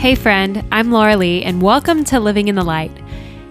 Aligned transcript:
Hey, 0.00 0.14
friend, 0.14 0.64
I'm 0.72 0.90
Laura 0.90 1.14
Lee, 1.14 1.42
and 1.42 1.60
welcome 1.60 2.04
to 2.04 2.18
Living 2.18 2.48
in 2.48 2.54
the 2.54 2.64
Light. 2.64 2.90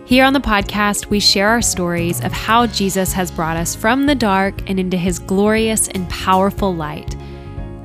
Here 0.06 0.26
on 0.26 0.34
the 0.34 0.40
podcast, 0.40 1.06
we 1.06 1.20
share 1.20 1.48
our 1.48 1.62
stories 1.62 2.22
of 2.22 2.32
how 2.32 2.66
Jesus 2.66 3.14
has 3.14 3.30
brought 3.30 3.56
us 3.56 3.76
from 3.76 4.08
the 4.08 4.16
dark 4.16 4.68
and 4.68 4.80
into 4.80 4.98
his 4.98 5.20
glorious 5.20 5.90
and 5.90 6.10
powerful 6.10 6.74
light. 6.74 7.16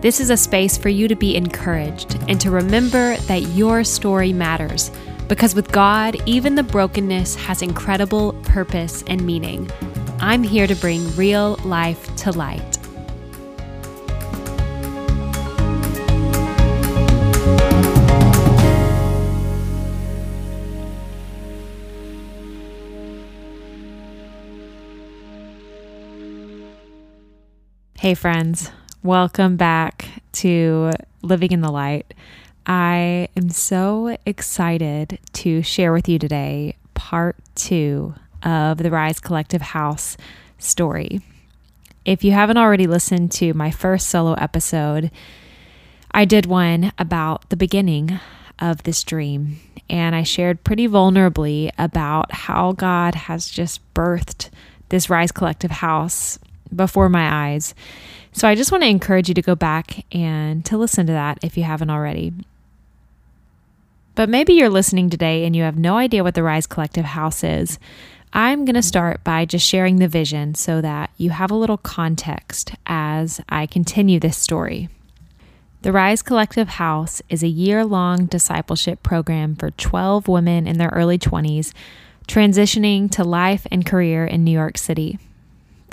This 0.01 0.19
is 0.19 0.31
a 0.31 0.37
space 0.39 0.79
for 0.79 0.89
you 0.89 1.09
to 1.09 1.15
be 1.15 1.37
encouraged 1.37 2.19
and 2.27 2.41
to 2.41 2.51
remember 2.51 3.19
that 3.19 3.43
your 3.49 3.85
story 3.85 4.33
matters, 4.33 4.91
because 5.29 5.55
with 5.55 5.71
God, 5.71 6.17
even 6.25 6.55
the 6.55 6.63
brokenness 6.63 7.35
has 7.35 7.61
incredible 7.61 8.33
purpose 8.45 9.05
and 9.09 9.27
meaning. 9.27 9.71
I'm 10.21 10.43
here 10.43 10.67
to 10.67 10.75
bring 10.75 11.15
real 11.17 11.57
life 11.67 12.17
to 12.17 12.33
light. 12.33 12.74
Hey, 28.05 28.13
friends, 28.13 28.71
welcome 29.03 29.57
back 29.57 30.07
to 30.33 30.91
Living 31.23 31.53
in 31.53 31.63
the 31.63 31.73
Light. 31.73 32.13
I 32.67 33.29
am 33.35 33.49
so 33.49 34.19
excited 34.27 35.19
to 35.33 35.63
share 35.63 35.91
with 35.91 36.07
you 36.07 36.19
today 36.19 36.77
part 36.93 37.37
two 37.55 38.15
of 38.43 38.77
the 38.77 38.91
Rise 38.91 39.21
Collective 39.21 39.63
House 39.63 40.19
story. 40.59 41.23
If 42.05 42.23
you 42.23 42.33
haven't 42.33 42.59
already 42.59 42.87
listened 42.87 43.33
to 43.33 43.55
my 43.55 43.71
first 43.71 44.09
solo 44.09 44.35
episode, 44.35 45.11
I 46.11 46.27
did 46.27 46.45
one 46.45 46.93
about 46.99 47.49
the 47.49 47.57
beginning 47.57 48.21
of 48.59 48.83
this 48.83 49.03
dream, 49.03 49.61
and 49.89 50.15
I 50.15 50.25
shared 50.25 50.63
pretty 50.63 50.87
vulnerably 50.87 51.71
about 51.79 52.33
how 52.33 52.73
God 52.73 53.15
has 53.15 53.49
just 53.49 53.81
birthed 53.95 54.51
this 54.91 55.09
Rise 55.09 55.33
Collective 55.33 55.71
House 55.71 56.39
before 56.75 57.09
my 57.09 57.53
eyes. 57.53 57.75
So 58.33 58.49
I 58.49 58.55
just 58.55 58.73
want 58.73 58.83
to 58.83 58.89
encourage 58.89 59.29
you 59.29 59.35
to 59.35 59.43
go 59.43 59.55
back 59.55 60.05
and 60.13 60.65
to 60.67 60.77
listen 60.77 61.07
to 61.07 61.13
that 61.13 61.39
if 61.43 61.57
you 61.57 61.63
haven't 61.65 61.91
already. 61.91 62.33
But 64.15 64.29
maybe 64.29 64.53
you're 64.53 64.69
listening 64.69 65.11
today 65.11 65.45
and 65.45 65.55
you 65.57 65.63
have 65.63 65.79
no 65.79 65.97
idea 65.97 66.23
what 66.23 66.35
the 66.35 66.43
Rise 66.43 66.67
Collective 66.67 67.05
House 67.05 67.43
is. 67.43 67.79
I'm 68.33 68.65
going 68.65 68.75
to 68.75 68.83
start 68.83 69.23
by 69.23 69.45
just 69.45 69.67
sharing 69.67 69.97
the 69.97 70.09
vision 70.09 70.55
so 70.55 70.81
that 70.81 71.11
you 71.17 71.31
have 71.31 71.51
a 71.51 71.57
little 71.57 71.77
context 71.79 72.73
as 72.87 73.41
I 73.49 73.67
continue 73.67 74.19
this 74.19 74.37
story. 74.37 74.89
The 75.83 75.93
Rise 75.93 76.23
Collective 76.23 76.69
House 76.71 77.23
is 77.29 77.43
a 77.43 77.49
year 77.49 77.85
long 77.85 78.27
discipleship 78.27 79.03
program 79.03 79.55
for 79.55 79.71
12 79.71 80.27
women 80.29 80.67
in 80.67 80.79
their 80.79 80.89
early 80.89 81.19
20s 81.19 81.73
transitioning 82.27 83.11
to 83.11 83.23
life 83.23 83.67
and 83.71 83.85
career 83.85 84.25
in 84.25 84.45
New 84.45 84.51
York 84.51 84.79
City. 84.79 85.19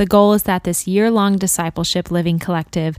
The 0.01 0.07
goal 0.07 0.33
is 0.33 0.41
that 0.43 0.63
this 0.63 0.87
year 0.87 1.11
long 1.11 1.37
discipleship 1.37 2.09
living 2.09 2.39
collective 2.39 2.97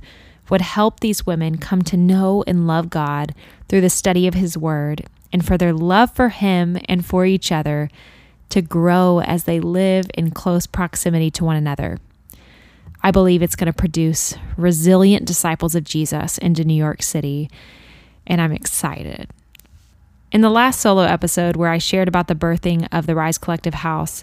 would 0.48 0.60
help 0.60 1.00
these 1.00 1.26
women 1.26 1.58
come 1.58 1.82
to 1.82 1.96
know 1.96 2.44
and 2.46 2.68
love 2.68 2.90
God 2.90 3.34
through 3.68 3.80
the 3.80 3.90
study 3.90 4.28
of 4.28 4.34
His 4.34 4.56
Word, 4.56 5.06
and 5.32 5.44
for 5.44 5.58
their 5.58 5.72
love 5.72 6.14
for 6.14 6.28
Him 6.28 6.78
and 6.88 7.04
for 7.04 7.26
each 7.26 7.50
other 7.50 7.90
to 8.50 8.62
grow 8.62 9.18
as 9.18 9.42
they 9.42 9.58
live 9.58 10.12
in 10.14 10.30
close 10.30 10.68
proximity 10.68 11.28
to 11.32 11.44
one 11.44 11.56
another. 11.56 11.98
I 13.02 13.10
believe 13.10 13.42
it's 13.42 13.56
going 13.56 13.66
to 13.66 13.76
produce 13.76 14.36
resilient 14.56 15.26
disciples 15.26 15.74
of 15.74 15.82
Jesus 15.82 16.38
into 16.38 16.62
New 16.62 16.72
York 16.72 17.02
City, 17.02 17.50
and 18.28 18.40
I'm 18.40 18.52
excited. 18.52 19.28
In 20.30 20.40
the 20.40 20.50
last 20.50 20.78
solo 20.78 21.02
episode, 21.02 21.56
where 21.56 21.70
I 21.70 21.78
shared 21.78 22.06
about 22.06 22.28
the 22.28 22.36
birthing 22.36 22.86
of 22.92 23.06
the 23.06 23.16
Rise 23.16 23.38
Collective 23.38 23.74
House, 23.74 24.22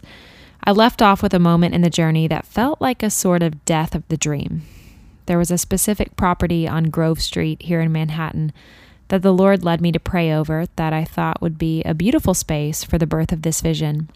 I 0.63 0.71
left 0.71 1.01
off 1.01 1.23
with 1.23 1.33
a 1.33 1.39
moment 1.39 1.73
in 1.73 1.81
the 1.81 1.89
journey 1.89 2.27
that 2.27 2.45
felt 2.45 2.81
like 2.81 3.01
a 3.01 3.09
sort 3.09 3.41
of 3.41 3.65
death 3.65 3.95
of 3.95 4.07
the 4.07 4.17
dream. 4.17 4.63
There 5.25 5.37
was 5.37 5.51
a 5.51 5.57
specific 5.57 6.15
property 6.15 6.67
on 6.67 6.85
Grove 6.85 7.21
Street 7.21 7.61
here 7.61 7.81
in 7.81 7.91
Manhattan 7.91 8.51
that 9.07 9.21
the 9.21 9.33
Lord 9.33 9.63
led 9.63 9.81
me 9.81 9.91
to 9.91 9.99
pray 9.99 10.31
over 10.31 10.65
that 10.75 10.93
I 10.93 11.03
thought 11.03 11.41
would 11.41 11.57
be 11.57 11.83
a 11.83 11.93
beautiful 11.93 12.33
space 12.33 12.83
for 12.83 12.97
the 12.97 13.07
birth 13.07 13.31
of 13.31 13.41
this 13.41 13.61
vision. 13.61 14.09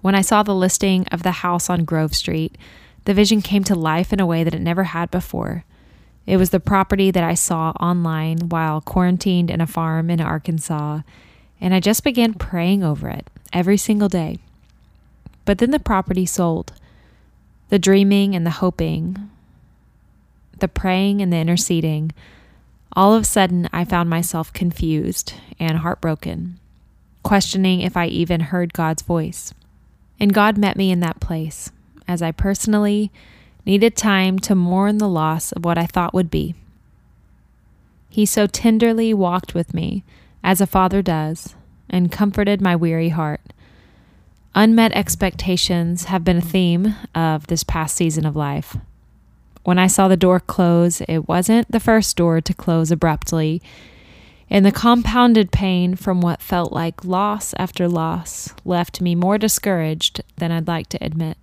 When 0.00 0.14
I 0.14 0.22
saw 0.22 0.42
the 0.42 0.54
listing 0.54 1.06
of 1.08 1.22
the 1.22 1.30
house 1.30 1.68
on 1.68 1.84
Grove 1.84 2.14
Street, 2.14 2.56
the 3.04 3.14
vision 3.14 3.42
came 3.42 3.64
to 3.64 3.74
life 3.74 4.12
in 4.12 4.20
a 4.20 4.26
way 4.26 4.44
that 4.44 4.54
it 4.54 4.60
never 4.60 4.84
had 4.84 5.10
before. 5.10 5.64
It 6.26 6.36
was 6.36 6.50
the 6.50 6.60
property 6.60 7.10
that 7.10 7.24
I 7.24 7.34
saw 7.34 7.70
online 7.80 8.48
while 8.48 8.80
quarantined 8.80 9.50
in 9.50 9.60
a 9.60 9.66
farm 9.66 10.10
in 10.10 10.20
Arkansas, 10.20 11.00
and 11.60 11.74
I 11.74 11.80
just 11.80 12.04
began 12.04 12.34
praying 12.34 12.82
over 12.82 13.08
it 13.08 13.28
every 13.52 13.76
single 13.76 14.08
day. 14.08 14.38
But 15.44 15.58
then 15.58 15.70
the 15.70 15.78
property 15.78 16.26
sold. 16.26 16.72
The 17.68 17.78
dreaming 17.78 18.34
and 18.34 18.44
the 18.44 18.50
hoping, 18.50 19.30
the 20.58 20.68
praying 20.68 21.22
and 21.22 21.32
the 21.32 21.38
interceding, 21.38 22.12
all 22.94 23.14
of 23.14 23.22
a 23.22 23.26
sudden 23.26 23.68
I 23.72 23.84
found 23.84 24.10
myself 24.10 24.52
confused 24.52 25.34
and 25.58 25.78
heartbroken, 25.78 26.58
questioning 27.22 27.80
if 27.80 27.96
I 27.96 28.06
even 28.06 28.40
heard 28.40 28.72
God's 28.72 29.02
voice. 29.02 29.54
And 30.18 30.34
God 30.34 30.58
met 30.58 30.76
me 30.76 30.90
in 30.90 31.00
that 31.00 31.20
place 31.20 31.70
as 32.08 32.22
I 32.22 32.32
personally 32.32 33.10
needed 33.64 33.96
time 33.96 34.38
to 34.40 34.54
mourn 34.54 34.98
the 34.98 35.08
loss 35.08 35.52
of 35.52 35.64
what 35.64 35.78
I 35.78 35.86
thought 35.86 36.14
would 36.14 36.30
be. 36.30 36.54
He 38.08 38.26
so 38.26 38.48
tenderly 38.48 39.14
walked 39.14 39.54
with 39.54 39.72
me, 39.72 40.02
as 40.42 40.60
a 40.60 40.66
father 40.66 41.02
does, 41.02 41.54
and 41.88 42.10
comforted 42.10 42.60
my 42.60 42.74
weary 42.74 43.10
heart 43.10 43.40
Unmet 44.54 44.92
expectations 44.92 46.04
have 46.04 46.24
been 46.24 46.38
a 46.38 46.42
theme 46.42 46.96
of 47.14 47.46
this 47.46 47.62
past 47.62 47.94
season 47.94 48.26
of 48.26 48.34
life. 48.34 48.76
When 49.62 49.78
I 49.78 49.86
saw 49.86 50.08
the 50.08 50.16
door 50.16 50.40
close, 50.40 51.00
it 51.02 51.28
wasn't 51.28 51.70
the 51.70 51.78
first 51.78 52.16
door 52.16 52.40
to 52.40 52.54
close 52.54 52.90
abruptly, 52.90 53.62
and 54.48 54.66
the 54.66 54.72
compounded 54.72 55.52
pain 55.52 55.94
from 55.94 56.20
what 56.20 56.42
felt 56.42 56.72
like 56.72 57.04
loss 57.04 57.54
after 57.58 57.86
loss 57.86 58.52
left 58.64 59.00
me 59.00 59.14
more 59.14 59.38
discouraged 59.38 60.20
than 60.38 60.50
I'd 60.50 60.66
like 60.66 60.88
to 60.88 61.04
admit. 61.04 61.36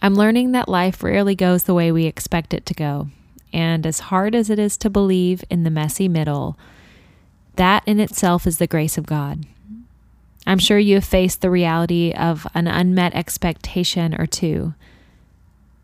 I'm 0.00 0.14
learning 0.14 0.52
that 0.52 0.68
life 0.68 1.02
rarely 1.02 1.34
goes 1.34 1.64
the 1.64 1.74
way 1.74 1.92
we 1.92 2.06
expect 2.06 2.54
it 2.54 2.64
to 2.66 2.74
go, 2.74 3.08
and 3.52 3.84
as 3.84 4.00
hard 4.00 4.34
as 4.34 4.48
it 4.48 4.58
is 4.58 4.78
to 4.78 4.88
believe 4.88 5.44
in 5.50 5.64
the 5.64 5.70
messy 5.70 6.08
middle, 6.08 6.56
that 7.56 7.82
in 7.84 8.00
itself 8.00 8.46
is 8.46 8.56
the 8.56 8.66
grace 8.66 8.96
of 8.96 9.04
God. 9.04 9.44
I'm 10.46 10.58
sure 10.58 10.78
you 10.78 10.96
have 10.96 11.04
faced 11.04 11.40
the 11.40 11.50
reality 11.50 12.12
of 12.12 12.46
an 12.54 12.66
unmet 12.66 13.14
expectation 13.14 14.20
or 14.20 14.26
two. 14.26 14.74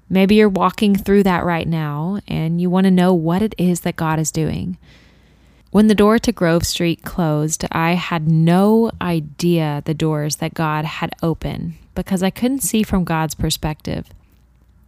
Maybe 0.09 0.37
you're 0.37 0.49
walking 0.49 0.95
through 0.97 1.25
that 1.25 1.45
right 1.45 1.67
now 1.67 2.21
and 2.29 2.61
you 2.61 2.71
want 2.71 2.85
to 2.85 2.91
know 2.91 3.13
what 3.13 3.43
it 3.43 3.55
is 3.59 3.81
that 3.81 3.97
God 3.97 4.19
is 4.19 4.31
doing. 4.31 4.79
When 5.71 5.89
the 5.89 5.95
door 5.95 6.19
to 6.21 6.33
Grove 6.33 6.65
Street 6.65 7.03
closed, 7.03 7.65
I 7.73 7.95
had 7.95 8.29
no 8.29 8.93
idea 9.01 9.83
the 9.85 9.95
doors 9.95 10.37
that 10.37 10.55
God 10.55 10.85
had 10.85 11.13
opened 11.23 11.75
because 11.95 12.23
I 12.23 12.31
couldn't 12.31 12.63
see 12.63 12.83
from 12.83 13.05
God's 13.05 13.35
perspective. 13.35 14.07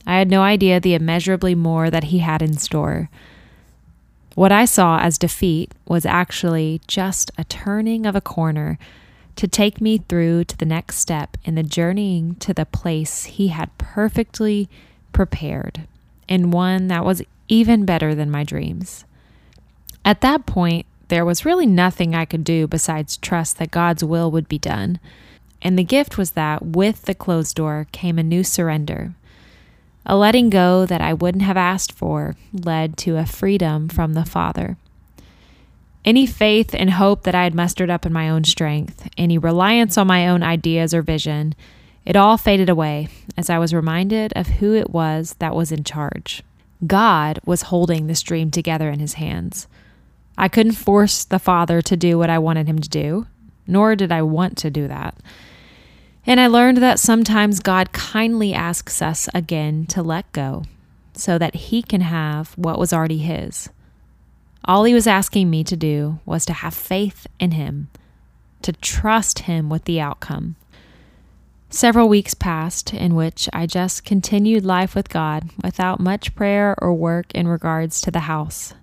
I 0.06 0.16
had 0.16 0.30
no 0.30 0.42
idea 0.42 0.80
the 0.80 0.94
immeasurably 0.94 1.54
more 1.54 1.90
that 1.90 2.04
He 2.04 2.20
had 2.20 2.40
in 2.40 2.56
store. 2.56 3.10
What 4.34 4.52
I 4.52 4.64
saw 4.64 5.00
as 5.00 5.18
defeat 5.18 5.72
was 5.86 6.06
actually 6.06 6.80
just 6.86 7.30
a 7.36 7.44
turning 7.44 8.06
of 8.06 8.14
a 8.14 8.20
corner 8.20 8.78
to 9.38 9.46
take 9.46 9.80
me 9.80 9.98
through 9.98 10.42
to 10.42 10.56
the 10.56 10.66
next 10.66 10.98
step 10.98 11.36
in 11.44 11.54
the 11.54 11.62
journeying 11.62 12.34
to 12.40 12.52
the 12.52 12.66
place 12.66 13.22
He 13.22 13.48
had 13.48 13.76
perfectly 13.78 14.68
prepared, 15.12 15.86
and 16.28 16.52
one 16.52 16.88
that 16.88 17.04
was 17.04 17.22
even 17.46 17.84
better 17.84 18.16
than 18.16 18.32
my 18.32 18.42
dreams. 18.42 19.04
At 20.04 20.22
that 20.22 20.44
point, 20.44 20.86
there 21.06 21.24
was 21.24 21.44
really 21.44 21.66
nothing 21.66 22.16
I 22.16 22.24
could 22.24 22.42
do 22.42 22.66
besides 22.66 23.16
trust 23.16 23.58
that 23.58 23.70
God's 23.70 24.02
will 24.02 24.28
would 24.32 24.48
be 24.48 24.58
done. 24.58 24.98
And 25.62 25.78
the 25.78 25.84
gift 25.84 26.18
was 26.18 26.32
that 26.32 26.66
with 26.66 27.02
the 27.02 27.14
closed 27.14 27.54
door 27.54 27.86
came 27.92 28.18
a 28.18 28.24
new 28.24 28.42
surrender. 28.42 29.14
A 30.04 30.16
letting 30.16 30.50
go 30.50 30.84
that 30.84 31.00
I 31.00 31.14
wouldn't 31.14 31.44
have 31.44 31.56
asked 31.56 31.92
for 31.92 32.34
led 32.52 32.96
to 32.98 33.16
a 33.16 33.24
freedom 33.24 33.88
from 33.88 34.14
the 34.14 34.24
Father. 34.24 34.78
Any 36.08 36.24
faith 36.24 36.74
and 36.74 36.88
hope 36.88 37.24
that 37.24 37.34
I 37.34 37.44
had 37.44 37.54
mustered 37.54 37.90
up 37.90 38.06
in 38.06 38.14
my 38.14 38.30
own 38.30 38.44
strength, 38.44 39.10
any 39.18 39.36
reliance 39.36 39.98
on 39.98 40.06
my 40.06 40.26
own 40.26 40.42
ideas 40.42 40.94
or 40.94 41.02
vision, 41.02 41.54
it 42.06 42.16
all 42.16 42.38
faded 42.38 42.70
away 42.70 43.08
as 43.36 43.50
I 43.50 43.58
was 43.58 43.74
reminded 43.74 44.32
of 44.34 44.46
who 44.46 44.72
it 44.72 44.88
was 44.88 45.36
that 45.38 45.54
was 45.54 45.70
in 45.70 45.84
charge. 45.84 46.42
God 46.86 47.40
was 47.44 47.68
holding 47.68 48.06
this 48.06 48.22
dream 48.22 48.50
together 48.50 48.88
in 48.88 49.00
his 49.00 49.14
hands. 49.20 49.66
I 50.38 50.48
couldn't 50.48 50.72
force 50.72 51.26
the 51.26 51.38
Father 51.38 51.82
to 51.82 51.94
do 51.94 52.16
what 52.16 52.30
I 52.30 52.38
wanted 52.38 52.66
him 52.68 52.78
to 52.78 52.88
do, 52.88 53.26
nor 53.66 53.94
did 53.94 54.10
I 54.10 54.22
want 54.22 54.56
to 54.56 54.70
do 54.70 54.88
that. 54.88 55.14
And 56.26 56.40
I 56.40 56.46
learned 56.46 56.78
that 56.78 56.98
sometimes 56.98 57.60
God 57.60 57.92
kindly 57.92 58.54
asks 58.54 59.02
us 59.02 59.28
again 59.34 59.84
to 59.88 60.02
let 60.02 60.32
go 60.32 60.64
so 61.12 61.36
that 61.36 61.54
he 61.54 61.82
can 61.82 62.00
have 62.00 62.52
what 62.56 62.78
was 62.78 62.94
already 62.94 63.18
his. 63.18 63.68
All 64.64 64.84
he 64.84 64.94
was 64.94 65.06
asking 65.06 65.48
me 65.48 65.64
to 65.64 65.76
do 65.76 66.20
was 66.26 66.44
to 66.46 66.52
have 66.52 66.74
faith 66.74 67.26
in 67.38 67.52
him, 67.52 67.88
to 68.62 68.72
trust 68.72 69.40
him 69.40 69.68
with 69.68 69.84
the 69.84 70.00
outcome. 70.00 70.56
Several 71.70 72.08
weeks 72.08 72.34
passed 72.34 72.94
in 72.94 73.14
which 73.14 73.48
I 73.52 73.66
just 73.66 74.04
continued 74.04 74.64
life 74.64 74.94
with 74.94 75.10
God 75.10 75.50
without 75.62 76.00
much 76.00 76.34
prayer 76.34 76.74
or 76.78 76.94
work 76.94 77.32
in 77.34 77.46
regards 77.46 78.00
to 78.02 78.10
the 78.10 78.20
house. 78.20 78.74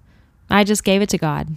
I 0.49 0.63
just 0.63 0.83
gave 0.83 1.01
it 1.01 1.09
to 1.09 1.17
God. 1.17 1.55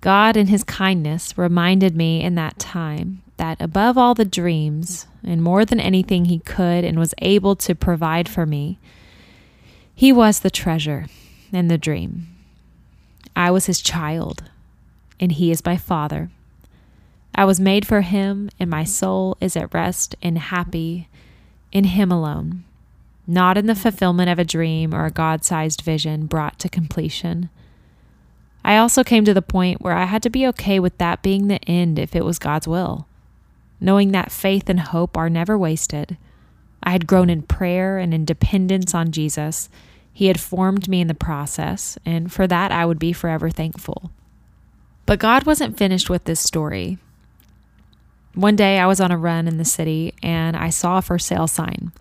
God, 0.00 0.36
in 0.36 0.48
His 0.48 0.62
kindness, 0.62 1.36
reminded 1.36 1.96
me 1.96 2.22
in 2.22 2.36
that 2.36 2.58
time 2.58 3.22
that 3.36 3.60
above 3.60 3.98
all 3.98 4.14
the 4.14 4.24
dreams, 4.24 5.06
and 5.24 5.42
more 5.42 5.64
than 5.64 5.80
anything 5.80 6.26
He 6.26 6.38
could 6.38 6.84
and 6.84 6.98
was 6.98 7.14
able 7.18 7.56
to 7.56 7.74
provide 7.74 8.28
for 8.28 8.46
me, 8.46 8.78
He 9.94 10.12
was 10.12 10.40
the 10.40 10.50
treasure 10.50 11.06
and 11.52 11.70
the 11.70 11.78
dream. 11.78 12.28
I 13.36 13.50
was 13.50 13.66
His 13.66 13.80
child, 13.80 14.44
and 15.18 15.32
He 15.32 15.50
is 15.50 15.64
my 15.64 15.76
Father. 15.76 16.30
I 17.34 17.44
was 17.44 17.58
made 17.58 17.86
for 17.86 18.02
Him, 18.02 18.50
and 18.60 18.70
my 18.70 18.84
soul 18.84 19.36
is 19.40 19.56
at 19.56 19.74
rest 19.74 20.14
and 20.22 20.38
happy 20.38 21.08
in 21.72 21.84
Him 21.84 22.12
alone, 22.12 22.64
not 23.26 23.58
in 23.58 23.66
the 23.66 23.74
fulfillment 23.74 24.30
of 24.30 24.38
a 24.38 24.44
dream 24.44 24.94
or 24.94 25.04
a 25.04 25.10
God 25.10 25.44
sized 25.44 25.80
vision 25.80 26.26
brought 26.26 26.58
to 26.60 26.68
completion. 26.68 27.50
I 28.64 28.76
also 28.78 29.04
came 29.04 29.24
to 29.26 29.34
the 29.34 29.42
point 29.42 29.82
where 29.82 29.92
I 29.94 30.04
had 30.04 30.22
to 30.22 30.30
be 30.30 30.46
okay 30.48 30.80
with 30.80 30.96
that 30.98 31.22
being 31.22 31.48
the 31.48 31.62
end 31.68 31.98
if 31.98 32.16
it 32.16 32.24
was 32.24 32.38
God's 32.38 32.66
will, 32.66 33.06
knowing 33.80 34.12
that 34.12 34.32
faith 34.32 34.70
and 34.70 34.80
hope 34.80 35.16
are 35.16 35.28
never 35.28 35.58
wasted. 35.58 36.16
I 36.82 36.90
had 36.90 37.06
grown 37.06 37.28
in 37.28 37.42
prayer 37.42 37.98
and 37.98 38.14
in 38.14 38.24
dependence 38.24 38.94
on 38.94 39.10
Jesus. 39.10 39.68
He 40.14 40.28
had 40.28 40.40
formed 40.40 40.88
me 40.88 41.02
in 41.02 41.08
the 41.08 41.14
process, 41.14 41.98
and 42.06 42.32
for 42.32 42.46
that 42.46 42.72
I 42.72 42.86
would 42.86 42.98
be 42.98 43.12
forever 43.12 43.50
thankful. 43.50 44.10
But 45.06 45.18
God 45.18 45.44
wasn't 45.44 45.76
finished 45.76 46.08
with 46.08 46.24
this 46.24 46.40
story. 46.40 46.98
One 48.34 48.56
day 48.56 48.78
I 48.78 48.86
was 48.86 49.00
on 49.00 49.10
a 49.10 49.18
run 49.18 49.46
in 49.46 49.58
the 49.58 49.64
city 49.64 50.14
and 50.22 50.56
I 50.56 50.70
saw 50.70 50.98
a 50.98 51.02
for 51.02 51.18
sale 51.18 51.46
sign 51.46 51.92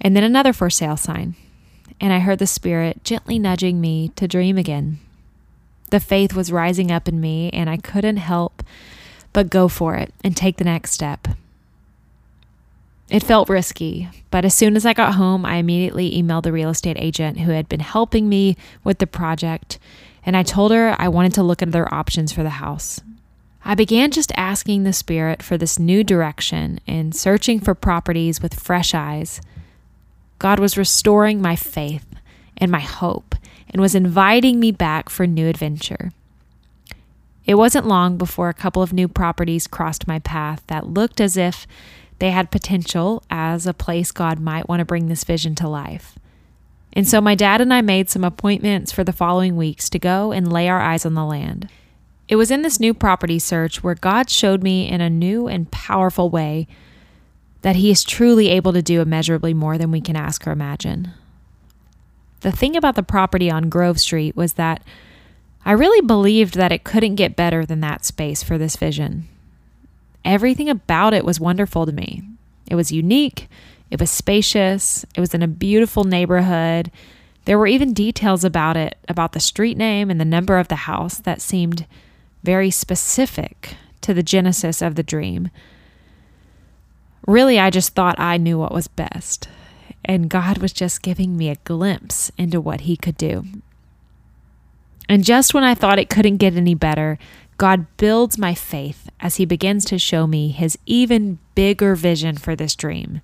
and 0.00 0.16
then 0.16 0.24
another 0.24 0.52
for 0.52 0.70
sale 0.70 0.96
sign. 0.96 1.34
And 2.00 2.12
I 2.12 2.20
heard 2.20 2.38
the 2.38 2.46
Spirit 2.46 3.04
gently 3.04 3.38
nudging 3.38 3.80
me 3.80 4.10
to 4.16 4.26
dream 4.26 4.56
again. 4.56 5.00
The 5.90 6.00
faith 6.00 6.34
was 6.34 6.52
rising 6.52 6.90
up 6.90 7.08
in 7.08 7.20
me 7.20 7.50
and 7.50 7.68
I 7.68 7.76
couldn't 7.76 8.16
help 8.16 8.62
but 9.32 9.50
go 9.50 9.68
for 9.68 9.96
it 9.96 10.14
and 10.24 10.36
take 10.36 10.56
the 10.56 10.64
next 10.64 10.92
step. 10.92 11.28
It 13.10 13.24
felt 13.24 13.48
risky, 13.48 14.08
but 14.30 14.44
as 14.44 14.54
soon 14.54 14.76
as 14.76 14.86
I 14.86 14.92
got 14.92 15.14
home, 15.14 15.44
I 15.44 15.56
immediately 15.56 16.12
emailed 16.12 16.44
the 16.44 16.52
real 16.52 16.70
estate 16.70 16.96
agent 16.96 17.40
who 17.40 17.50
had 17.50 17.68
been 17.68 17.80
helping 17.80 18.28
me 18.28 18.56
with 18.84 18.98
the 18.98 19.06
project, 19.06 19.80
and 20.24 20.36
I 20.36 20.44
told 20.44 20.70
her 20.70 20.94
I 20.96 21.08
wanted 21.08 21.34
to 21.34 21.42
look 21.42 21.60
at 21.60 21.68
other 21.68 21.92
options 21.92 22.30
for 22.32 22.44
the 22.44 22.50
house. 22.50 23.00
I 23.64 23.74
began 23.74 24.12
just 24.12 24.30
asking 24.36 24.84
the 24.84 24.92
Spirit 24.92 25.42
for 25.42 25.58
this 25.58 25.76
new 25.76 26.04
direction 26.04 26.78
and 26.86 27.14
searching 27.14 27.58
for 27.58 27.74
properties 27.74 28.40
with 28.40 28.54
fresh 28.54 28.94
eyes. 28.94 29.40
God 30.38 30.60
was 30.60 30.78
restoring 30.78 31.42
my 31.42 31.56
faith 31.56 32.06
and 32.56 32.70
my 32.70 32.80
hope 32.80 33.34
and 33.68 33.82
was 33.82 33.96
inviting 33.96 34.60
me 34.60 34.70
back 34.70 35.08
for 35.10 35.26
new 35.26 35.48
adventure. 35.48 36.12
It 37.44 37.54
wasn't 37.54 37.86
long 37.86 38.16
before 38.16 38.48
a 38.48 38.54
couple 38.54 38.82
of 38.82 38.92
new 38.92 39.08
properties 39.08 39.66
crossed 39.66 40.06
my 40.06 40.20
path 40.20 40.62
that 40.68 40.86
looked 40.86 41.20
as 41.20 41.36
if 41.36 41.66
they 42.20 42.30
had 42.30 42.50
potential 42.50 43.22
as 43.28 43.66
a 43.66 43.74
place 43.74 44.12
God 44.12 44.38
might 44.38 44.68
want 44.68 44.80
to 44.80 44.84
bring 44.84 45.08
this 45.08 45.24
vision 45.24 45.54
to 45.56 45.68
life. 45.68 46.18
And 46.92 47.08
so 47.08 47.20
my 47.20 47.34
dad 47.34 47.60
and 47.60 47.72
I 47.72 47.80
made 47.80 48.10
some 48.10 48.24
appointments 48.24 48.92
for 48.92 49.04
the 49.04 49.12
following 49.12 49.56
weeks 49.56 49.88
to 49.90 49.98
go 49.98 50.32
and 50.32 50.52
lay 50.52 50.68
our 50.68 50.80
eyes 50.80 51.06
on 51.06 51.14
the 51.14 51.24
land. 51.24 51.68
It 52.28 52.36
was 52.36 52.50
in 52.50 52.62
this 52.62 52.78
new 52.78 52.94
property 52.94 53.38
search 53.38 53.82
where 53.82 53.94
God 53.94 54.30
showed 54.30 54.62
me 54.62 54.88
in 54.88 55.00
a 55.00 55.10
new 55.10 55.48
and 55.48 55.70
powerful 55.70 56.30
way 56.30 56.68
that 57.62 57.76
He 57.76 57.90
is 57.90 58.04
truly 58.04 58.48
able 58.48 58.72
to 58.72 58.82
do 58.82 59.00
immeasurably 59.00 59.54
more 59.54 59.78
than 59.78 59.90
we 59.90 60.00
can 60.00 60.16
ask 60.16 60.46
or 60.46 60.52
imagine. 60.52 61.12
The 62.40 62.52
thing 62.52 62.76
about 62.76 62.94
the 62.94 63.02
property 63.02 63.50
on 63.50 63.68
Grove 63.68 64.00
Street 64.00 64.36
was 64.36 64.54
that 64.54 64.82
I 65.64 65.72
really 65.72 66.06
believed 66.06 66.54
that 66.54 66.72
it 66.72 66.84
couldn't 66.84 67.16
get 67.16 67.36
better 67.36 67.66
than 67.66 67.80
that 67.80 68.04
space 68.04 68.42
for 68.42 68.56
this 68.58 68.76
vision. 68.76 69.28
Everything 70.24 70.68
about 70.68 71.14
it 71.14 71.24
was 71.24 71.40
wonderful 71.40 71.86
to 71.86 71.92
me. 71.92 72.22
It 72.68 72.74
was 72.74 72.92
unique, 72.92 73.48
it 73.90 73.98
was 73.98 74.10
spacious, 74.10 75.04
it 75.14 75.20
was 75.20 75.34
in 75.34 75.42
a 75.42 75.48
beautiful 75.48 76.04
neighborhood. 76.04 76.90
There 77.46 77.58
were 77.58 77.66
even 77.66 77.94
details 77.94 78.44
about 78.44 78.76
it, 78.76 78.96
about 79.08 79.32
the 79.32 79.40
street 79.40 79.76
name 79.76 80.10
and 80.10 80.20
the 80.20 80.24
number 80.24 80.58
of 80.58 80.68
the 80.68 80.76
house, 80.76 81.18
that 81.18 81.40
seemed 81.40 81.86
very 82.44 82.70
specific 82.70 83.74
to 84.02 84.14
the 84.14 84.22
genesis 84.22 84.82
of 84.82 84.94
the 84.94 85.02
dream. 85.02 85.50
Really, 87.26 87.58
I 87.58 87.70
just 87.70 87.94
thought 87.94 88.20
I 88.20 88.36
knew 88.36 88.58
what 88.58 88.72
was 88.72 88.88
best, 88.88 89.48
and 90.04 90.30
God 90.30 90.58
was 90.58 90.72
just 90.72 91.02
giving 91.02 91.36
me 91.36 91.48
a 91.48 91.56
glimpse 91.64 92.30
into 92.38 92.60
what 92.60 92.82
He 92.82 92.96
could 92.96 93.16
do. 93.16 93.44
And 95.08 95.24
just 95.24 95.52
when 95.52 95.64
I 95.64 95.74
thought 95.74 95.98
it 95.98 96.08
couldn't 96.08 96.36
get 96.36 96.54
any 96.54 96.74
better, 96.74 97.18
God 97.60 97.94
builds 97.98 98.38
my 98.38 98.54
faith 98.54 99.10
as 99.20 99.36
He 99.36 99.44
begins 99.44 99.84
to 99.84 99.98
show 99.98 100.26
me 100.26 100.48
His 100.48 100.78
even 100.86 101.38
bigger 101.54 101.94
vision 101.94 102.38
for 102.38 102.56
this 102.56 102.74
dream. 102.74 103.20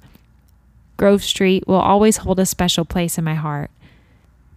Grove 0.98 1.24
Street 1.24 1.66
will 1.66 1.76
always 1.76 2.18
hold 2.18 2.38
a 2.38 2.44
special 2.44 2.84
place 2.84 3.16
in 3.16 3.24
my 3.24 3.32
heart, 3.32 3.70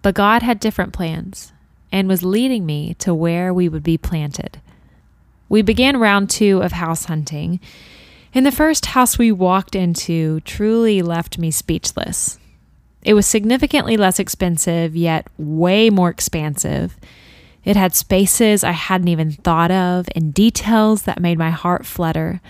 but 0.01 0.15
God 0.15 0.41
had 0.41 0.59
different 0.59 0.91
plans 0.91 1.53
and 1.93 2.09
was 2.09 2.23
leading 2.23 2.65
me 2.65 2.93
to 2.95 3.15
where 3.15 3.53
we 3.53 3.69
would 3.69 3.81
be 3.81 3.97
planted. 3.97 4.59
We 5.47 5.61
began 5.61 5.95
round 5.95 6.29
two 6.29 6.61
of 6.61 6.73
house 6.73 7.05
hunting, 7.05 7.61
and 8.33 8.45
the 8.45 8.51
first 8.51 8.87
house 8.87 9.17
we 9.17 9.31
walked 9.31 9.75
into 9.75 10.41
truly 10.41 11.01
left 11.01 11.37
me 11.37 11.51
speechless. 11.51 12.37
It 13.01 13.13
was 13.13 13.25
significantly 13.25 13.95
less 13.95 14.19
expensive, 14.19 14.93
yet 14.93 15.27
way 15.37 15.89
more 15.89 16.09
expansive. 16.09 16.97
It 17.63 17.75
had 17.75 17.93
spaces 17.93 18.63
I 18.63 18.71
hadn't 18.71 19.09
even 19.09 19.31
thought 19.31 19.71
of 19.71 20.07
and 20.15 20.33
details 20.33 21.03
that 21.03 21.19
made 21.19 21.37
my 21.37 21.49
heart 21.49 21.85
flutter. 21.85 22.41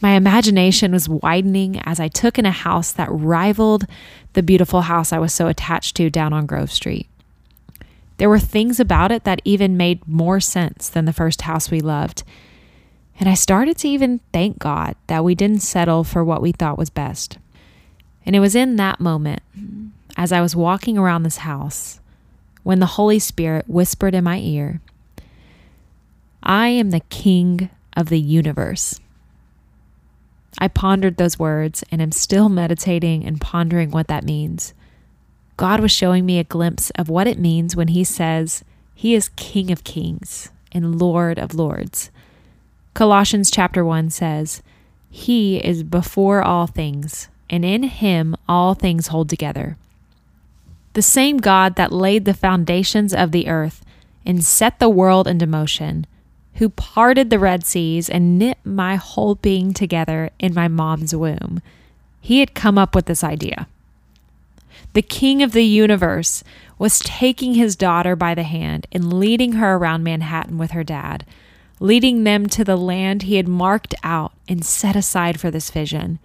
My 0.00 0.12
imagination 0.12 0.92
was 0.92 1.08
widening 1.08 1.80
as 1.80 1.98
I 1.98 2.08
took 2.08 2.38
in 2.38 2.46
a 2.46 2.50
house 2.50 2.92
that 2.92 3.08
rivaled 3.10 3.86
the 4.34 4.42
beautiful 4.42 4.82
house 4.82 5.12
I 5.12 5.18
was 5.18 5.32
so 5.32 5.46
attached 5.48 5.96
to 5.96 6.10
down 6.10 6.32
on 6.32 6.46
Grove 6.46 6.70
Street. 6.70 7.08
There 8.18 8.28
were 8.28 8.38
things 8.38 8.78
about 8.78 9.12
it 9.12 9.24
that 9.24 9.42
even 9.44 9.76
made 9.76 10.06
more 10.06 10.40
sense 10.40 10.88
than 10.88 11.04
the 11.04 11.12
first 11.12 11.42
house 11.42 11.70
we 11.70 11.80
loved. 11.80 12.22
And 13.18 13.28
I 13.28 13.34
started 13.34 13.78
to 13.78 13.88
even 13.88 14.20
thank 14.32 14.58
God 14.58 14.96
that 15.06 15.24
we 15.24 15.34
didn't 15.34 15.60
settle 15.60 16.04
for 16.04 16.22
what 16.22 16.42
we 16.42 16.52
thought 16.52 16.78
was 16.78 16.90
best. 16.90 17.38
And 18.24 18.36
it 18.36 18.40
was 18.40 18.54
in 18.54 18.76
that 18.76 19.00
moment, 19.00 19.42
as 20.16 20.32
I 20.32 20.40
was 20.40 20.56
walking 20.56 20.98
around 20.98 21.22
this 21.22 21.38
house, 21.38 22.00
when 22.66 22.80
the 22.80 22.96
Holy 22.98 23.20
Spirit 23.20 23.64
whispered 23.68 24.12
in 24.12 24.24
my 24.24 24.38
ear, 24.38 24.80
I 26.42 26.66
am 26.66 26.90
the 26.90 26.98
King 27.10 27.70
of 27.96 28.08
the 28.08 28.18
universe. 28.18 28.98
I 30.58 30.66
pondered 30.66 31.16
those 31.16 31.38
words 31.38 31.84
and 31.92 32.02
am 32.02 32.10
still 32.10 32.48
meditating 32.48 33.24
and 33.24 33.40
pondering 33.40 33.92
what 33.92 34.08
that 34.08 34.24
means. 34.24 34.74
God 35.56 35.78
was 35.78 35.92
showing 35.92 36.26
me 36.26 36.40
a 36.40 36.44
glimpse 36.44 36.90
of 36.98 37.08
what 37.08 37.28
it 37.28 37.38
means 37.38 37.76
when 37.76 37.86
He 37.86 38.02
says 38.02 38.64
He 38.96 39.14
is 39.14 39.28
King 39.36 39.70
of 39.70 39.84
kings 39.84 40.50
and 40.72 40.98
Lord 40.98 41.38
of 41.38 41.54
lords. 41.54 42.10
Colossians 42.94 43.48
chapter 43.48 43.84
1 43.84 44.10
says, 44.10 44.60
He 45.08 45.58
is 45.58 45.84
before 45.84 46.42
all 46.42 46.66
things, 46.66 47.28
and 47.48 47.64
in 47.64 47.84
Him 47.84 48.34
all 48.48 48.74
things 48.74 49.06
hold 49.06 49.28
together. 49.28 49.76
The 50.96 51.02
same 51.02 51.36
God 51.36 51.76
that 51.76 51.92
laid 51.92 52.24
the 52.24 52.32
foundations 52.32 53.12
of 53.12 53.30
the 53.30 53.48
earth 53.48 53.84
and 54.24 54.42
set 54.42 54.78
the 54.78 54.88
world 54.88 55.28
into 55.28 55.46
motion, 55.46 56.06
who 56.54 56.70
parted 56.70 57.28
the 57.28 57.38
Red 57.38 57.66
Seas 57.66 58.08
and 58.08 58.38
knit 58.38 58.56
my 58.64 58.96
whole 58.96 59.34
being 59.34 59.74
together 59.74 60.30
in 60.38 60.54
my 60.54 60.68
mom's 60.68 61.14
womb, 61.14 61.60
He 62.22 62.40
had 62.40 62.54
come 62.54 62.78
up 62.78 62.94
with 62.94 63.04
this 63.04 63.22
idea 63.22 63.68
the 64.94 65.02
king 65.02 65.42
of 65.42 65.52
the 65.52 65.66
universe, 65.66 66.42
was 66.78 66.98
taking 67.00 67.52
his 67.52 67.76
daughter 67.76 68.16
by 68.16 68.34
the 68.34 68.42
hand 68.42 68.86
and 68.90 69.12
leading 69.12 69.52
her 69.52 69.74
around 69.74 70.02
Manhattan 70.02 70.56
with 70.56 70.70
her 70.70 70.82
dad, 70.82 71.26
leading 71.78 72.24
them 72.24 72.46
to 72.46 72.64
the 72.64 72.76
land 72.76 73.24
he 73.24 73.36
had 73.36 73.46
marked 73.46 73.94
out 74.02 74.32
and 74.48 74.64
set 74.64 74.96
aside 74.96 75.38
for 75.38 75.50
this 75.50 75.70
vision. 75.70 76.18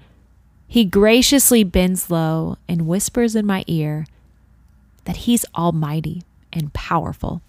He 0.65 0.85
graciously 0.85 1.65
bends 1.65 2.09
low 2.09 2.55
and 2.69 2.87
whispers 2.87 3.35
in 3.35 3.45
my 3.45 3.65
ear 3.67 4.05
that 5.05 5.17
he's 5.17 5.45
almighty 5.55 6.23
and 6.53 6.73
powerful. 6.73 7.41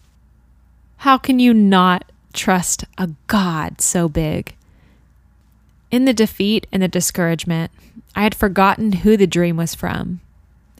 How 0.98 1.18
can 1.18 1.38
you 1.38 1.52
not 1.52 2.10
trust 2.32 2.84
a 2.96 3.10
God 3.26 3.80
so 3.80 4.08
big? 4.08 4.54
In 5.90 6.04
the 6.04 6.14
defeat 6.14 6.66
and 6.72 6.82
the 6.82 6.88
discouragement, 6.88 7.70
I 8.16 8.22
had 8.22 8.34
forgotten 8.34 8.92
who 8.92 9.16
the 9.16 9.26
dream 9.26 9.56
was 9.56 9.74
from 9.74 10.20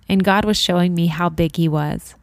and 0.09 0.25
God 0.25 0.45
was 0.45 0.57
showing 0.59 0.95
me 0.95 1.07
how 1.07 1.29
big 1.29 1.57
He 1.57 1.69
was. 1.69 2.15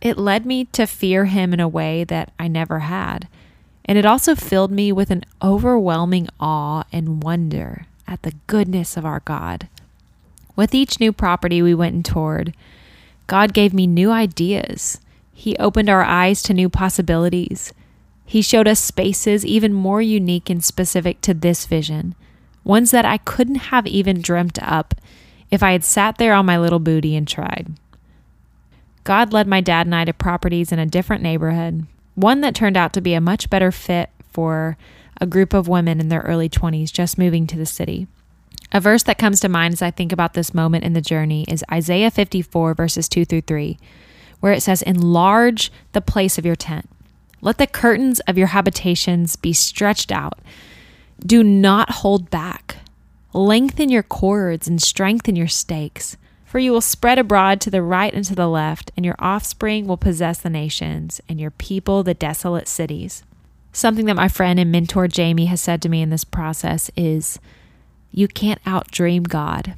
it 0.00 0.16
led 0.16 0.46
me 0.46 0.64
to 0.66 0.86
fear 0.86 1.26
him 1.26 1.52
in 1.52 1.60
a 1.60 1.68
way 1.68 2.04
that 2.04 2.32
I 2.38 2.48
never 2.48 2.80
had. 2.80 3.28
And 3.84 3.98
it 3.98 4.06
also 4.06 4.34
filled 4.34 4.70
me 4.70 4.92
with 4.92 5.10
an 5.10 5.24
overwhelming 5.42 6.28
awe 6.38 6.84
and 6.92 7.22
wonder 7.22 7.86
at 8.06 8.22
the 8.22 8.34
goodness 8.46 8.96
of 8.96 9.04
our 9.04 9.20
God. 9.20 9.68
With 10.56 10.74
each 10.74 11.00
new 11.00 11.12
property 11.12 11.60
we 11.60 11.74
went 11.74 11.94
and 11.94 12.04
toured, 12.04 12.54
God 13.30 13.52
gave 13.52 13.72
me 13.72 13.86
new 13.86 14.10
ideas. 14.10 14.98
He 15.32 15.54
opened 15.58 15.88
our 15.88 16.02
eyes 16.02 16.42
to 16.42 16.52
new 16.52 16.68
possibilities. 16.68 17.72
He 18.26 18.42
showed 18.42 18.66
us 18.66 18.80
spaces 18.80 19.46
even 19.46 19.72
more 19.72 20.02
unique 20.02 20.50
and 20.50 20.64
specific 20.64 21.20
to 21.20 21.32
this 21.32 21.64
vision, 21.64 22.16
ones 22.64 22.90
that 22.90 23.04
I 23.04 23.18
couldn't 23.18 23.70
have 23.70 23.86
even 23.86 24.20
dreamt 24.20 24.58
up 24.60 24.96
if 25.48 25.62
I 25.62 25.70
had 25.70 25.84
sat 25.84 26.18
there 26.18 26.34
on 26.34 26.44
my 26.44 26.58
little 26.58 26.80
booty 26.80 27.14
and 27.14 27.28
tried. 27.28 27.68
God 29.04 29.32
led 29.32 29.46
my 29.46 29.60
dad 29.60 29.86
and 29.86 29.94
I 29.94 30.04
to 30.06 30.12
properties 30.12 30.72
in 30.72 30.80
a 30.80 30.84
different 30.84 31.22
neighborhood, 31.22 31.86
one 32.16 32.40
that 32.40 32.56
turned 32.56 32.76
out 32.76 32.92
to 32.94 33.00
be 33.00 33.14
a 33.14 33.20
much 33.20 33.48
better 33.48 33.70
fit 33.70 34.10
for 34.32 34.76
a 35.20 35.26
group 35.26 35.54
of 35.54 35.68
women 35.68 36.00
in 36.00 36.08
their 36.08 36.22
early 36.22 36.48
20s 36.48 36.92
just 36.92 37.16
moving 37.16 37.46
to 37.46 37.56
the 37.56 37.64
city. 37.64 38.08
A 38.72 38.80
verse 38.80 39.02
that 39.04 39.18
comes 39.18 39.40
to 39.40 39.48
mind 39.48 39.74
as 39.74 39.82
I 39.82 39.90
think 39.90 40.12
about 40.12 40.34
this 40.34 40.54
moment 40.54 40.84
in 40.84 40.92
the 40.92 41.00
journey 41.00 41.44
is 41.48 41.64
Isaiah 41.72 42.10
54, 42.10 42.74
verses 42.74 43.08
2 43.08 43.24
through 43.24 43.40
3, 43.42 43.78
where 44.38 44.52
it 44.52 44.62
says, 44.62 44.82
Enlarge 44.82 45.72
the 45.92 46.00
place 46.00 46.38
of 46.38 46.46
your 46.46 46.56
tent. 46.56 46.88
Let 47.40 47.58
the 47.58 47.66
curtains 47.66 48.20
of 48.20 48.38
your 48.38 48.48
habitations 48.48 49.34
be 49.34 49.52
stretched 49.52 50.12
out. 50.12 50.38
Do 51.18 51.42
not 51.42 51.90
hold 51.90 52.30
back. 52.30 52.76
Lengthen 53.32 53.88
your 53.88 54.02
cords 54.02 54.68
and 54.68 54.80
strengthen 54.80 55.36
your 55.36 55.48
stakes. 55.48 56.16
For 56.44 56.58
you 56.58 56.72
will 56.72 56.80
spread 56.80 57.18
abroad 57.18 57.60
to 57.62 57.70
the 57.70 57.82
right 57.82 58.12
and 58.12 58.24
to 58.24 58.34
the 58.34 58.48
left, 58.48 58.90
and 58.96 59.06
your 59.06 59.14
offspring 59.20 59.86
will 59.86 59.96
possess 59.96 60.40
the 60.40 60.50
nations, 60.50 61.20
and 61.28 61.40
your 61.40 61.52
people 61.52 62.02
the 62.02 62.14
desolate 62.14 62.66
cities. 62.66 63.22
Something 63.72 64.06
that 64.06 64.16
my 64.16 64.26
friend 64.26 64.58
and 64.58 64.72
mentor 64.72 65.06
Jamie 65.06 65.46
has 65.46 65.60
said 65.60 65.80
to 65.82 65.88
me 65.88 66.02
in 66.02 66.10
this 66.10 66.24
process 66.24 66.90
is 66.96 67.38
you 68.12 68.28
can't 68.28 68.62
outdream 68.64 69.28
God. 69.28 69.74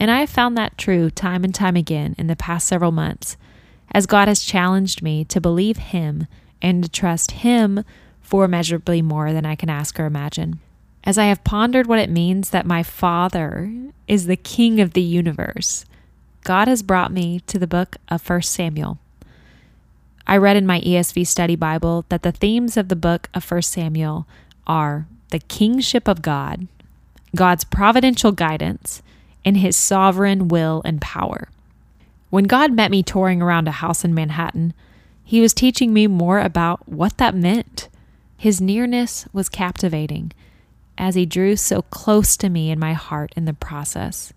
And 0.00 0.10
I 0.10 0.20
have 0.20 0.30
found 0.30 0.56
that 0.56 0.78
true 0.78 1.10
time 1.10 1.44
and 1.44 1.54
time 1.54 1.76
again 1.76 2.14
in 2.18 2.26
the 2.26 2.36
past 2.36 2.66
several 2.66 2.92
months, 2.92 3.36
as 3.92 4.06
God 4.06 4.28
has 4.28 4.42
challenged 4.42 5.02
me 5.02 5.24
to 5.26 5.40
believe 5.40 5.76
Him 5.76 6.26
and 6.60 6.84
to 6.84 6.90
trust 6.90 7.30
Him 7.32 7.84
for 8.20 8.44
immeasurably 8.44 9.02
more 9.02 9.32
than 9.32 9.46
I 9.46 9.54
can 9.54 9.70
ask 9.70 9.98
or 10.00 10.06
imagine 10.06 10.60
as 11.04 11.18
I 11.18 11.26
have 11.26 11.44
pondered 11.44 11.86
what 11.86 11.98
it 11.98 12.10
means 12.10 12.50
that 12.50 12.66
my 12.66 12.82
Father 12.82 13.72
is 14.08 14.26
the 14.26 14.36
King 14.36 14.80
of 14.80 14.94
the 14.94 15.02
universe, 15.02 15.84
God 16.42 16.66
has 16.66 16.82
brought 16.82 17.12
me 17.12 17.40
to 17.46 17.58
the 17.58 17.66
book 17.66 17.96
of 18.08 18.28
1 18.28 18.42
Samuel. 18.42 18.98
I 20.26 20.38
read 20.38 20.56
in 20.56 20.66
my 20.66 20.80
ESV 20.80 21.26
study 21.26 21.56
Bible 21.56 22.06
that 22.08 22.22
the 22.22 22.32
themes 22.32 22.78
of 22.78 22.88
the 22.88 22.96
book 22.96 23.28
of 23.34 23.48
1 23.48 23.62
Samuel 23.62 24.26
are 24.66 25.06
the 25.30 25.38
kingship 25.38 26.08
of 26.08 26.22
God, 26.22 26.66
God's 27.34 27.64
providential 27.64 28.32
guidance, 28.32 29.02
and 29.44 29.56
his 29.56 29.76
sovereign 29.76 30.48
will 30.48 30.82
and 30.84 31.00
power. 31.00 31.48
When 32.30 32.44
God 32.44 32.72
met 32.72 32.90
me 32.90 33.02
touring 33.02 33.42
around 33.42 33.68
a 33.68 33.72
house 33.72 34.04
in 34.04 34.14
Manhattan, 34.14 34.74
he 35.22 35.40
was 35.40 35.54
teaching 35.54 35.92
me 35.92 36.06
more 36.06 36.40
about 36.40 36.88
what 36.88 37.18
that 37.18 37.34
meant. 37.34 37.88
His 38.36 38.60
nearness 38.60 39.26
was 39.32 39.48
captivating 39.48 40.32
as 40.98 41.14
he 41.14 41.26
drew 41.26 41.56
so 41.56 41.82
close 41.82 42.36
to 42.36 42.48
me 42.48 42.70
in 42.70 42.78
my 42.78 42.92
heart 42.92 43.32
in 43.36 43.44
the 43.44 43.54
process. 43.54 44.32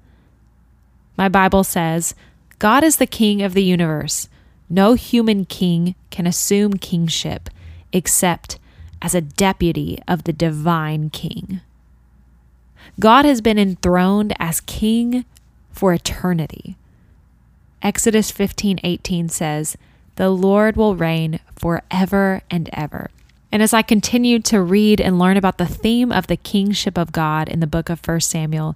My 1.17 1.29
Bible 1.29 1.63
says, 1.63 2.15
God 2.59 2.83
is 2.83 2.97
the 2.97 3.07
king 3.07 3.41
of 3.41 3.53
the 3.53 3.63
universe. 3.63 4.29
No 4.69 4.93
human 4.93 5.45
king 5.45 5.95
can 6.09 6.25
assume 6.25 6.73
kingship 6.73 7.49
except 7.93 8.59
as 9.01 9.13
a 9.13 9.21
deputy 9.21 9.99
of 10.07 10.23
the 10.23 10.33
divine 10.33 11.09
king. 11.09 11.61
God 12.99 13.25
has 13.25 13.41
been 13.41 13.57
enthroned 13.57 14.33
as 14.39 14.61
king 14.61 15.25
for 15.71 15.93
eternity. 15.93 16.75
Exodus 17.81 18.31
15:18 18.31 19.29
says, 19.29 19.77
"The 20.15 20.29
Lord 20.29 20.75
will 20.75 20.95
reign 20.95 21.39
forever 21.55 22.41
and 22.49 22.69
ever." 22.73 23.11
And 23.51 23.61
as 23.61 23.73
I 23.73 23.81
continued 23.81 24.43
to 24.45 24.61
read 24.61 24.99
and 24.99 25.19
learn 25.19 25.37
about 25.37 25.57
the 25.57 25.65
theme 25.65 26.11
of 26.11 26.27
the 26.27 26.37
kingship 26.37 26.97
of 26.97 27.11
God 27.11 27.47
in 27.47 27.59
the 27.59 27.67
book 27.67 27.89
of 27.89 27.99
1 27.99 28.29
Samuel, 28.29 28.75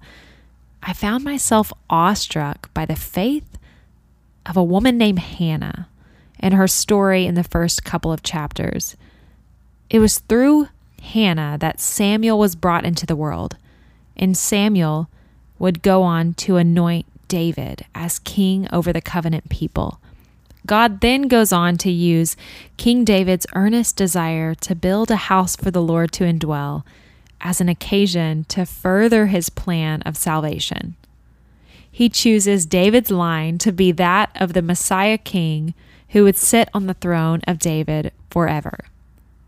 I 0.82 0.92
found 0.92 1.24
myself 1.24 1.72
awestruck 1.90 2.72
by 2.72 2.86
the 2.86 2.96
faith 2.96 3.58
of 4.46 4.56
a 4.56 4.64
woman 4.64 4.98
named 4.98 5.18
Hannah 5.18 5.88
and 6.40 6.54
her 6.54 6.66
story 6.66 7.26
in 7.26 7.34
the 7.34 7.44
first 7.44 7.84
couple 7.84 8.12
of 8.12 8.22
chapters. 8.22 8.96
It 9.90 9.98
was 9.98 10.18
through 10.18 10.68
Hannah 11.00 11.56
that 11.60 11.80
Samuel 11.80 12.38
was 12.38 12.56
brought 12.56 12.84
into 12.84 13.06
the 13.06 13.16
world, 13.16 13.56
and 14.16 14.36
Samuel 14.36 15.08
would 15.58 15.82
go 15.82 16.02
on 16.02 16.34
to 16.34 16.56
anoint 16.56 17.06
David 17.28 17.86
as 17.94 18.18
king 18.18 18.68
over 18.72 18.92
the 18.92 19.00
covenant 19.00 19.48
people. 19.48 20.00
God 20.66 21.00
then 21.00 21.22
goes 21.22 21.52
on 21.52 21.76
to 21.78 21.90
use 21.90 22.36
King 22.76 23.04
David's 23.04 23.46
earnest 23.54 23.96
desire 23.96 24.54
to 24.56 24.74
build 24.74 25.10
a 25.10 25.16
house 25.16 25.56
for 25.56 25.70
the 25.70 25.82
Lord 25.82 26.12
to 26.12 26.24
indwell 26.24 26.84
as 27.40 27.60
an 27.60 27.68
occasion 27.68 28.44
to 28.48 28.64
further 28.64 29.26
his 29.26 29.50
plan 29.50 30.02
of 30.02 30.16
salvation. 30.16 30.94
He 31.90 32.08
chooses 32.08 32.64
David's 32.64 33.10
line 33.10 33.58
to 33.58 33.72
be 33.72 33.92
that 33.92 34.30
of 34.34 34.52
the 34.52 34.62
Messiah 34.62 35.18
King 35.18 35.74
who 36.10 36.24
would 36.24 36.36
sit 36.36 36.68
on 36.72 36.86
the 36.86 36.94
throne 36.94 37.40
of 37.46 37.58
David 37.58 38.12
forever. 38.30 38.78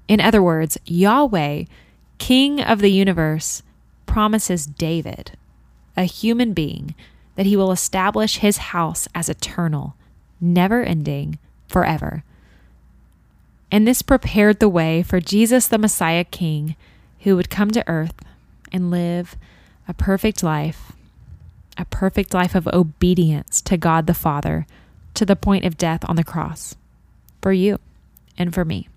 In 0.09 0.21
other 0.21 0.43
words, 0.43 0.79
Yahweh, 0.85 1.65
King 2.19 2.61
of 2.61 2.81
the 2.81 2.91
universe, 2.91 3.63
promises 4.15 4.65
David, 4.65 5.33
a 5.97 6.05
human 6.05 6.53
being, 6.53 6.95
that 7.35 7.47
he 7.47 7.57
will 7.57 7.73
establish 7.73 8.39
his 8.39 8.59
house 8.71 9.09
as 9.13 9.29
eternal 9.29 9.97
never 10.41 10.85
ending, 10.85 11.37
forever. 11.67 12.23
And 13.73 13.89
this 13.89 14.03
prepared 14.03 14.61
the 14.61 14.69
way 14.69 15.03
for 15.03 15.19
Jesus, 15.19 15.67
the 15.67 15.79
Messiah 15.79 16.23
King, 16.23 16.77
who 17.23 17.35
would 17.35 17.51
come 17.51 17.73
to 17.73 17.83
earth 17.89 18.15
and 18.71 18.89
live 18.89 19.35
a 19.89 19.95
perfect 19.95 20.45
life, 20.45 20.93
a 21.77 21.85
perfect 21.85 22.33
life 22.33 22.55
of 22.55 22.69
obedience 22.69 23.61
to 23.63 23.77
God 23.77 24.07
the 24.07 24.15
Father 24.15 24.65
to 25.15 25.27
the 25.27 25.35
point 25.35 25.65
of 25.65 25.77
death 25.77 26.09
on 26.09 26.15
the 26.15 26.23
cross 26.23 26.77
for 27.43 27.53
you 27.53 27.81
and 28.39 28.55
for 28.55 28.65
me. 28.65 28.89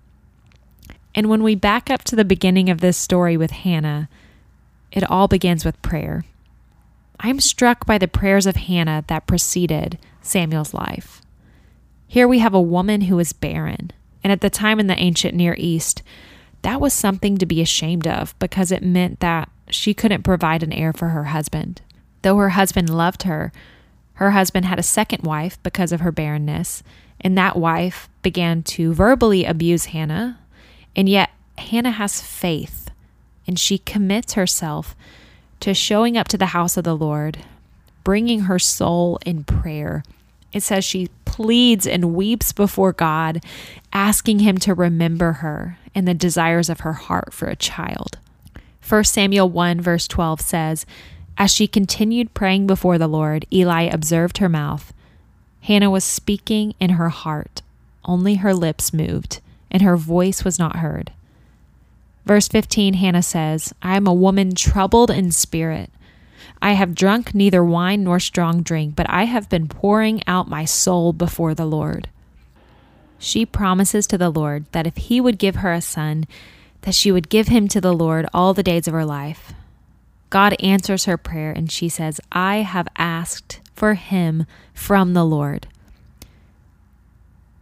And 1.12 1.28
when 1.28 1.42
we 1.42 1.56
back 1.56 1.90
up 1.90 2.04
to 2.04 2.14
the 2.14 2.24
beginning 2.24 2.70
of 2.70 2.80
this 2.80 2.96
story 2.96 3.36
with 3.36 3.50
Hannah, 3.50 4.08
it 4.92 5.08
all 5.10 5.28
begins 5.28 5.64
with 5.64 5.80
prayer. 5.82 6.24
I'm 7.20 7.40
struck 7.40 7.84
by 7.84 7.98
the 7.98 8.08
prayers 8.08 8.46
of 8.46 8.56
Hannah 8.56 9.04
that 9.08 9.26
preceded 9.26 9.98
Samuel's 10.22 10.72
life. 10.72 11.20
Here 12.06 12.28
we 12.28 12.38
have 12.38 12.54
a 12.54 12.60
woman 12.60 13.02
who 13.02 13.18
is 13.18 13.32
barren. 13.32 13.92
And 14.22 14.32
at 14.32 14.40
the 14.40 14.50
time 14.50 14.80
in 14.80 14.86
the 14.86 14.98
ancient 14.98 15.34
Near 15.34 15.54
East, 15.58 16.02
that 16.62 16.80
was 16.80 16.92
something 16.92 17.38
to 17.38 17.46
be 17.46 17.60
ashamed 17.60 18.06
of 18.06 18.38
because 18.38 18.72
it 18.72 18.82
meant 18.82 19.20
that 19.20 19.48
she 19.70 19.94
couldn't 19.94 20.22
provide 20.22 20.62
an 20.62 20.72
heir 20.72 20.92
for 20.92 21.08
her 21.08 21.24
husband. 21.24 21.82
Though 22.22 22.36
her 22.36 22.50
husband 22.50 22.90
loved 22.90 23.24
her, 23.24 23.52
her 24.14 24.32
husband 24.32 24.66
had 24.66 24.78
a 24.78 24.82
second 24.82 25.22
wife 25.22 25.62
because 25.62 25.92
of 25.92 26.00
her 26.00 26.10
barrenness, 26.10 26.82
and 27.20 27.38
that 27.38 27.56
wife 27.56 28.08
began 28.22 28.62
to 28.64 28.92
verbally 28.92 29.44
abuse 29.44 29.86
Hannah. 29.86 30.40
And 30.96 31.08
yet, 31.08 31.30
Hannah 31.56 31.92
has 31.92 32.20
faith 32.20 32.87
and 33.48 33.58
she 33.58 33.78
commits 33.78 34.34
herself 34.34 34.94
to 35.58 35.74
showing 35.74 36.16
up 36.16 36.28
to 36.28 36.38
the 36.38 36.46
house 36.46 36.76
of 36.76 36.84
the 36.84 36.96
Lord, 36.96 37.38
bringing 38.04 38.42
her 38.42 38.60
soul 38.60 39.18
in 39.26 39.42
prayer 39.42 40.04
it 40.52 40.62
says 40.62 40.84
she 40.84 41.08
pleads 41.24 41.86
and 41.86 42.14
weeps 42.14 42.52
before 42.52 42.92
God, 42.92 43.44
asking 43.92 44.40
Him 44.40 44.56
to 44.58 44.74
remember 44.74 45.34
her 45.34 45.78
and 45.94 46.06
the 46.08 46.14
desires 46.14 46.68
of 46.68 46.80
her 46.80 46.94
heart 46.94 47.32
for 47.32 47.48
a 47.48 47.56
child. 47.56 48.18
1 48.86 49.04
Samuel 49.04 49.50
1, 49.50 49.80
verse 49.80 50.08
12 50.08 50.40
says, 50.40 50.86
As 51.36 51.52
she 51.52 51.66
continued 51.66 52.32
praying 52.32 52.66
before 52.66 52.96
the 52.96 53.08
Lord, 53.08 53.46
Eli 53.52 53.82
observed 53.82 54.38
her 54.38 54.48
mouth. 54.48 54.92
Hannah 55.62 55.90
was 55.90 56.04
speaking 56.04 56.74
in 56.80 56.90
her 56.90 57.10
heart, 57.10 57.60
only 58.04 58.36
her 58.36 58.54
lips 58.54 58.94
moved, 58.94 59.40
and 59.70 59.82
her 59.82 59.96
voice 59.96 60.44
was 60.44 60.58
not 60.58 60.76
heard. 60.76 61.12
Verse 62.28 62.46
15, 62.46 62.92
Hannah 62.92 63.22
says, 63.22 63.72
I 63.80 63.96
am 63.96 64.06
a 64.06 64.12
woman 64.12 64.54
troubled 64.54 65.10
in 65.10 65.32
spirit. 65.32 65.90
I 66.60 66.72
have 66.72 66.94
drunk 66.94 67.34
neither 67.34 67.64
wine 67.64 68.04
nor 68.04 68.20
strong 68.20 68.60
drink, 68.60 68.94
but 68.94 69.08
I 69.08 69.24
have 69.24 69.48
been 69.48 69.66
pouring 69.66 70.22
out 70.26 70.46
my 70.46 70.66
soul 70.66 71.14
before 71.14 71.54
the 71.54 71.64
Lord. 71.64 72.10
She 73.18 73.46
promises 73.46 74.06
to 74.08 74.18
the 74.18 74.28
Lord 74.28 74.66
that 74.72 74.86
if 74.86 74.98
he 74.98 75.22
would 75.22 75.38
give 75.38 75.56
her 75.56 75.72
a 75.72 75.80
son, 75.80 76.26
that 76.82 76.94
she 76.94 77.10
would 77.10 77.30
give 77.30 77.48
him 77.48 77.66
to 77.68 77.80
the 77.80 77.94
Lord 77.94 78.26
all 78.34 78.52
the 78.52 78.62
days 78.62 78.86
of 78.86 78.92
her 78.92 79.06
life. 79.06 79.54
God 80.28 80.54
answers 80.60 81.06
her 81.06 81.16
prayer 81.16 81.50
and 81.50 81.72
she 81.72 81.88
says, 81.88 82.20
I 82.30 82.56
have 82.56 82.88
asked 82.98 83.62
for 83.72 83.94
him 83.94 84.44
from 84.74 85.14
the 85.14 85.24
Lord. 85.24 85.66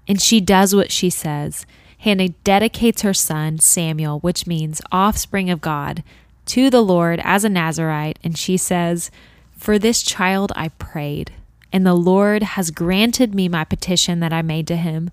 And 0.09 0.21
she 0.21 0.41
does 0.41 0.75
what 0.75 0.91
she 0.91 1.09
says. 1.09 1.67
Hannah 2.07 2.29
dedicates 2.45 3.03
her 3.03 3.13
son, 3.13 3.59
Samuel, 3.59 4.21
which 4.21 4.47
means 4.47 4.81
offspring 4.93 5.51
of 5.51 5.61
God, 5.61 6.05
to 6.45 6.71
the 6.71 6.81
Lord 6.81 7.21
as 7.25 7.43
a 7.43 7.49
Nazarite. 7.49 8.21
And 8.23 8.39
she 8.39 8.57
says, 8.57 9.11
For 9.59 9.77
this 9.77 10.05
child 10.05 10.53
I 10.55 10.69
prayed, 10.69 11.33
and 11.73 11.85
the 11.85 11.95
Lord 11.95 12.45
has 12.45 12.71
granted 12.71 13.35
me 13.35 13.49
my 13.49 13.65
petition 13.65 14.21
that 14.21 14.33
I 14.33 14.41
made 14.41 14.69
to 14.69 14.77
him. 14.77 15.11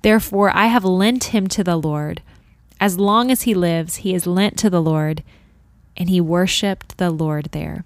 Therefore 0.00 0.50
I 0.56 0.68
have 0.68 0.86
lent 0.86 1.24
him 1.24 1.48
to 1.48 1.62
the 1.62 1.76
Lord. 1.76 2.22
As 2.80 2.98
long 2.98 3.30
as 3.30 3.42
he 3.42 3.52
lives, 3.52 3.96
he 3.96 4.14
is 4.14 4.26
lent 4.26 4.56
to 4.60 4.70
the 4.70 4.80
Lord. 4.80 5.22
And 5.98 6.08
he 6.08 6.22
worshiped 6.22 6.96
the 6.96 7.10
Lord 7.10 7.50
there. 7.52 7.84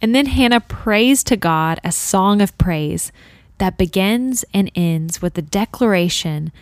And 0.00 0.14
then 0.14 0.24
Hannah 0.24 0.60
prays 0.60 1.22
to 1.24 1.36
God 1.36 1.78
a 1.84 1.92
song 1.92 2.40
of 2.40 2.56
praise 2.56 3.12
that 3.58 3.76
begins 3.76 4.46
and 4.54 4.70
ends 4.74 5.20
with 5.20 5.34
the 5.34 5.42
declaration 5.42 6.52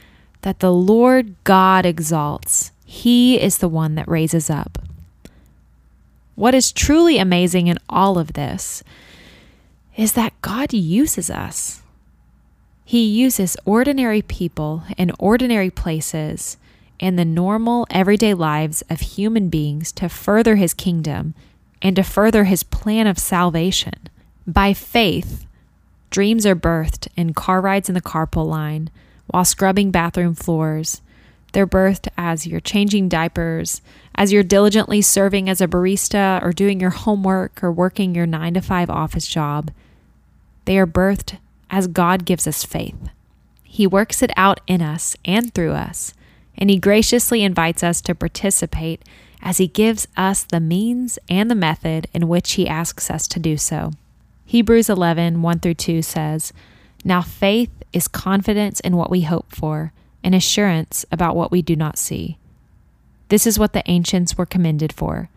that 0.44 0.58
the 0.58 0.72
Lord 0.72 1.34
God 1.44 1.86
exalts. 1.86 2.70
He 2.84 3.40
is 3.40 3.58
the 3.58 3.68
one 3.68 3.94
that 3.94 4.06
raises 4.06 4.50
up. 4.50 4.78
What 6.34 6.54
is 6.54 6.70
truly 6.70 7.16
amazing 7.16 7.66
in 7.66 7.78
all 7.88 8.18
of 8.18 8.34
this 8.34 8.84
is 9.96 10.12
that 10.12 10.38
God 10.42 10.74
uses 10.74 11.30
us. 11.30 11.80
He 12.84 13.06
uses 13.06 13.56
ordinary 13.64 14.20
people 14.20 14.82
in 14.98 15.12
ordinary 15.18 15.70
places 15.70 16.58
and 17.00 17.18
the 17.18 17.24
normal, 17.24 17.86
everyday 17.88 18.34
lives 18.34 18.82
of 18.90 19.00
human 19.00 19.48
beings 19.48 19.92
to 19.92 20.10
further 20.10 20.56
his 20.56 20.74
kingdom 20.74 21.34
and 21.80 21.96
to 21.96 22.02
further 22.02 22.44
his 22.44 22.62
plan 22.62 23.06
of 23.06 23.18
salvation. 23.18 23.94
By 24.46 24.74
faith, 24.74 25.46
dreams 26.10 26.44
are 26.44 26.54
birthed 26.54 27.08
in 27.16 27.32
car 27.32 27.62
rides 27.62 27.88
in 27.88 27.94
the 27.94 28.02
carpool 28.02 28.46
line 28.46 28.90
while 29.26 29.44
scrubbing 29.44 29.90
bathroom 29.90 30.34
floors. 30.34 31.00
They're 31.52 31.66
birthed 31.66 32.08
as 32.18 32.46
you're 32.46 32.60
changing 32.60 33.08
diapers, 33.08 33.80
as 34.16 34.32
you're 34.32 34.42
diligently 34.42 35.00
serving 35.02 35.48
as 35.48 35.60
a 35.60 35.68
barista 35.68 36.42
or 36.42 36.52
doing 36.52 36.80
your 36.80 36.90
homework 36.90 37.62
or 37.62 37.70
working 37.70 38.14
your 38.14 38.26
nine 38.26 38.54
to 38.54 38.60
five 38.60 38.90
office 38.90 39.26
job. 39.26 39.70
They 40.64 40.78
are 40.78 40.86
birthed 40.86 41.38
as 41.70 41.86
God 41.86 42.24
gives 42.24 42.46
us 42.46 42.64
faith. 42.64 43.08
He 43.62 43.86
works 43.86 44.22
it 44.22 44.32
out 44.36 44.60
in 44.66 44.82
us 44.82 45.16
and 45.24 45.54
through 45.54 45.72
us, 45.72 46.12
and 46.56 46.70
He 46.70 46.78
graciously 46.78 47.42
invites 47.42 47.82
us 47.82 48.00
to 48.02 48.14
participate 48.14 49.02
as 49.40 49.58
He 49.58 49.68
gives 49.68 50.08
us 50.16 50.42
the 50.42 50.60
means 50.60 51.18
and 51.28 51.50
the 51.50 51.54
method 51.56 52.08
in 52.12 52.28
which 52.28 52.52
He 52.52 52.68
asks 52.68 53.10
us 53.10 53.28
to 53.28 53.38
do 53.38 53.56
so. 53.56 53.92
Hebrews 54.44 54.88
11 54.88 55.42
1 55.42 55.58
through 55.60 55.74
2 55.74 56.02
says, 56.02 56.52
Now 57.04 57.20
faith 57.20 57.70
is 57.92 58.08
confidence 58.08 58.80
in 58.80 58.96
what 58.96 59.10
we 59.10 59.22
hope 59.22 59.54
for, 59.54 59.92
and 60.24 60.34
assurance 60.34 61.04
about 61.12 61.36
what 61.36 61.52
we 61.52 61.60
do 61.60 61.76
not 61.76 61.98
see. 61.98 62.38
This 63.28 63.46
is 63.46 63.58
what 63.58 63.74
the 63.74 63.88
ancients 63.88 64.38
were 64.38 64.46
commended 64.46 64.92
for. 64.92 65.28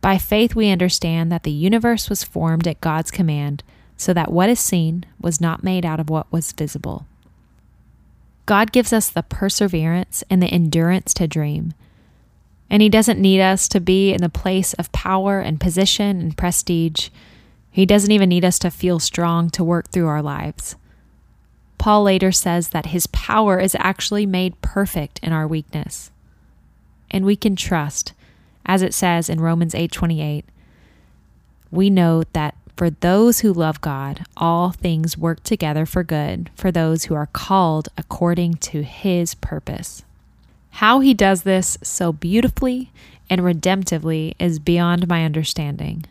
By 0.00 0.18
faith, 0.18 0.54
we 0.54 0.70
understand 0.70 1.30
that 1.30 1.42
the 1.42 1.50
universe 1.50 2.08
was 2.08 2.24
formed 2.24 2.66
at 2.66 2.80
God's 2.80 3.10
command 3.10 3.62
so 3.96 4.12
that 4.12 4.32
what 4.32 4.48
is 4.48 4.60
seen 4.60 5.04
was 5.20 5.40
not 5.40 5.62
made 5.62 5.84
out 5.86 6.00
of 6.00 6.10
what 6.10 6.30
was 6.32 6.52
visible. 6.52 7.06
God 8.46 8.72
gives 8.72 8.92
us 8.92 9.08
the 9.08 9.22
perseverance 9.22 10.24
and 10.28 10.42
the 10.42 10.48
endurance 10.48 11.14
to 11.14 11.28
dream. 11.28 11.72
And 12.68 12.82
He 12.82 12.88
doesn't 12.88 13.20
need 13.20 13.40
us 13.40 13.68
to 13.68 13.80
be 13.80 14.12
in 14.12 14.20
the 14.20 14.28
place 14.28 14.74
of 14.74 14.92
power 14.92 15.40
and 15.40 15.60
position 15.60 16.20
and 16.20 16.36
prestige. 16.36 17.08
He 17.70 17.86
doesn't 17.86 18.10
even 18.10 18.28
need 18.28 18.44
us 18.44 18.58
to 18.60 18.70
feel 18.70 18.98
strong 18.98 19.48
to 19.50 19.64
work 19.64 19.90
through 19.90 20.08
our 20.08 20.22
lives. 20.22 20.76
Paul 21.84 22.04
later 22.04 22.32
says 22.32 22.70
that 22.70 22.86
His 22.96 23.06
power 23.08 23.60
is 23.60 23.76
actually 23.78 24.24
made 24.24 24.62
perfect 24.62 25.20
in 25.22 25.34
our 25.34 25.46
weakness. 25.46 26.10
And 27.10 27.26
we 27.26 27.36
can 27.36 27.56
trust, 27.56 28.14
as 28.64 28.80
it 28.80 28.94
says 28.94 29.28
in 29.28 29.38
Romans 29.38 29.74
8:28, 29.74 30.44
we 31.70 31.90
know 31.90 32.22
that 32.32 32.54
for 32.74 32.88
those 32.88 33.40
who 33.40 33.52
love 33.52 33.82
God, 33.82 34.24
all 34.34 34.70
things 34.70 35.18
work 35.18 35.42
together 35.42 35.84
for 35.84 36.02
good 36.02 36.48
for 36.54 36.72
those 36.72 37.04
who 37.04 37.14
are 37.14 37.26
called 37.26 37.90
according 37.98 38.54
to 38.70 38.82
his 38.82 39.34
purpose. 39.34 40.04
How 40.80 41.00
he 41.00 41.12
does 41.12 41.42
this 41.42 41.76
so 41.82 42.14
beautifully 42.14 42.92
and 43.28 43.42
redemptively 43.42 44.36
is 44.38 44.58
beyond 44.58 45.06
my 45.06 45.22
understanding. 45.22 46.06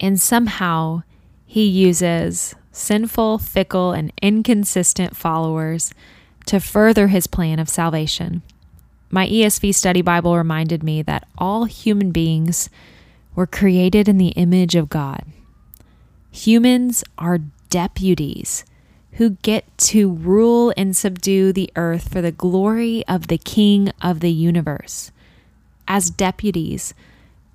And 0.00 0.18
somehow 0.18 1.02
he 1.44 1.66
uses 1.66 2.54
sinful, 2.72 3.38
fickle, 3.38 3.92
and 3.92 4.12
inconsistent 4.20 5.16
followers 5.16 5.94
to 6.46 6.58
further 6.58 7.08
his 7.08 7.26
plan 7.26 7.58
of 7.58 7.68
salvation. 7.68 8.42
My 9.10 9.28
ESV 9.28 9.74
study 9.74 10.02
Bible 10.02 10.36
reminded 10.36 10.82
me 10.82 11.02
that 11.02 11.28
all 11.36 11.66
human 11.66 12.10
beings 12.10 12.70
were 13.34 13.46
created 13.46 14.08
in 14.08 14.18
the 14.18 14.28
image 14.28 14.74
of 14.74 14.88
God. 14.88 15.24
Humans 16.30 17.04
are 17.18 17.40
deputies 17.68 18.64
who 19.12 19.30
get 19.42 19.64
to 19.76 20.10
rule 20.10 20.72
and 20.76 20.96
subdue 20.96 21.52
the 21.52 21.70
earth 21.76 22.10
for 22.10 22.22
the 22.22 22.32
glory 22.32 23.06
of 23.06 23.26
the 23.26 23.36
King 23.36 23.90
of 24.00 24.20
the 24.20 24.32
universe. 24.32 25.12
As 25.86 26.08
deputies, 26.08 26.94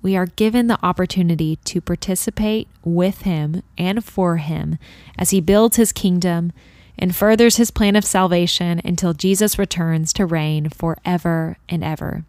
we 0.02 0.16
are 0.16 0.26
given 0.26 0.66
the 0.66 0.78
opportunity 0.84 1.56
to 1.64 1.80
participate 1.80 2.68
with 2.84 3.22
Him 3.22 3.62
and 3.76 4.04
for 4.04 4.36
Him 4.36 4.78
as 5.18 5.30
He 5.30 5.40
builds 5.40 5.76
His 5.76 5.92
kingdom 5.92 6.52
and 6.98 7.14
furthers 7.14 7.56
His 7.56 7.70
plan 7.70 7.96
of 7.96 8.04
salvation 8.04 8.80
until 8.84 9.12
Jesus 9.12 9.58
returns 9.58 10.12
to 10.14 10.26
reign 10.26 10.68
forever 10.68 11.58
and 11.68 11.82
ever. 11.82 12.24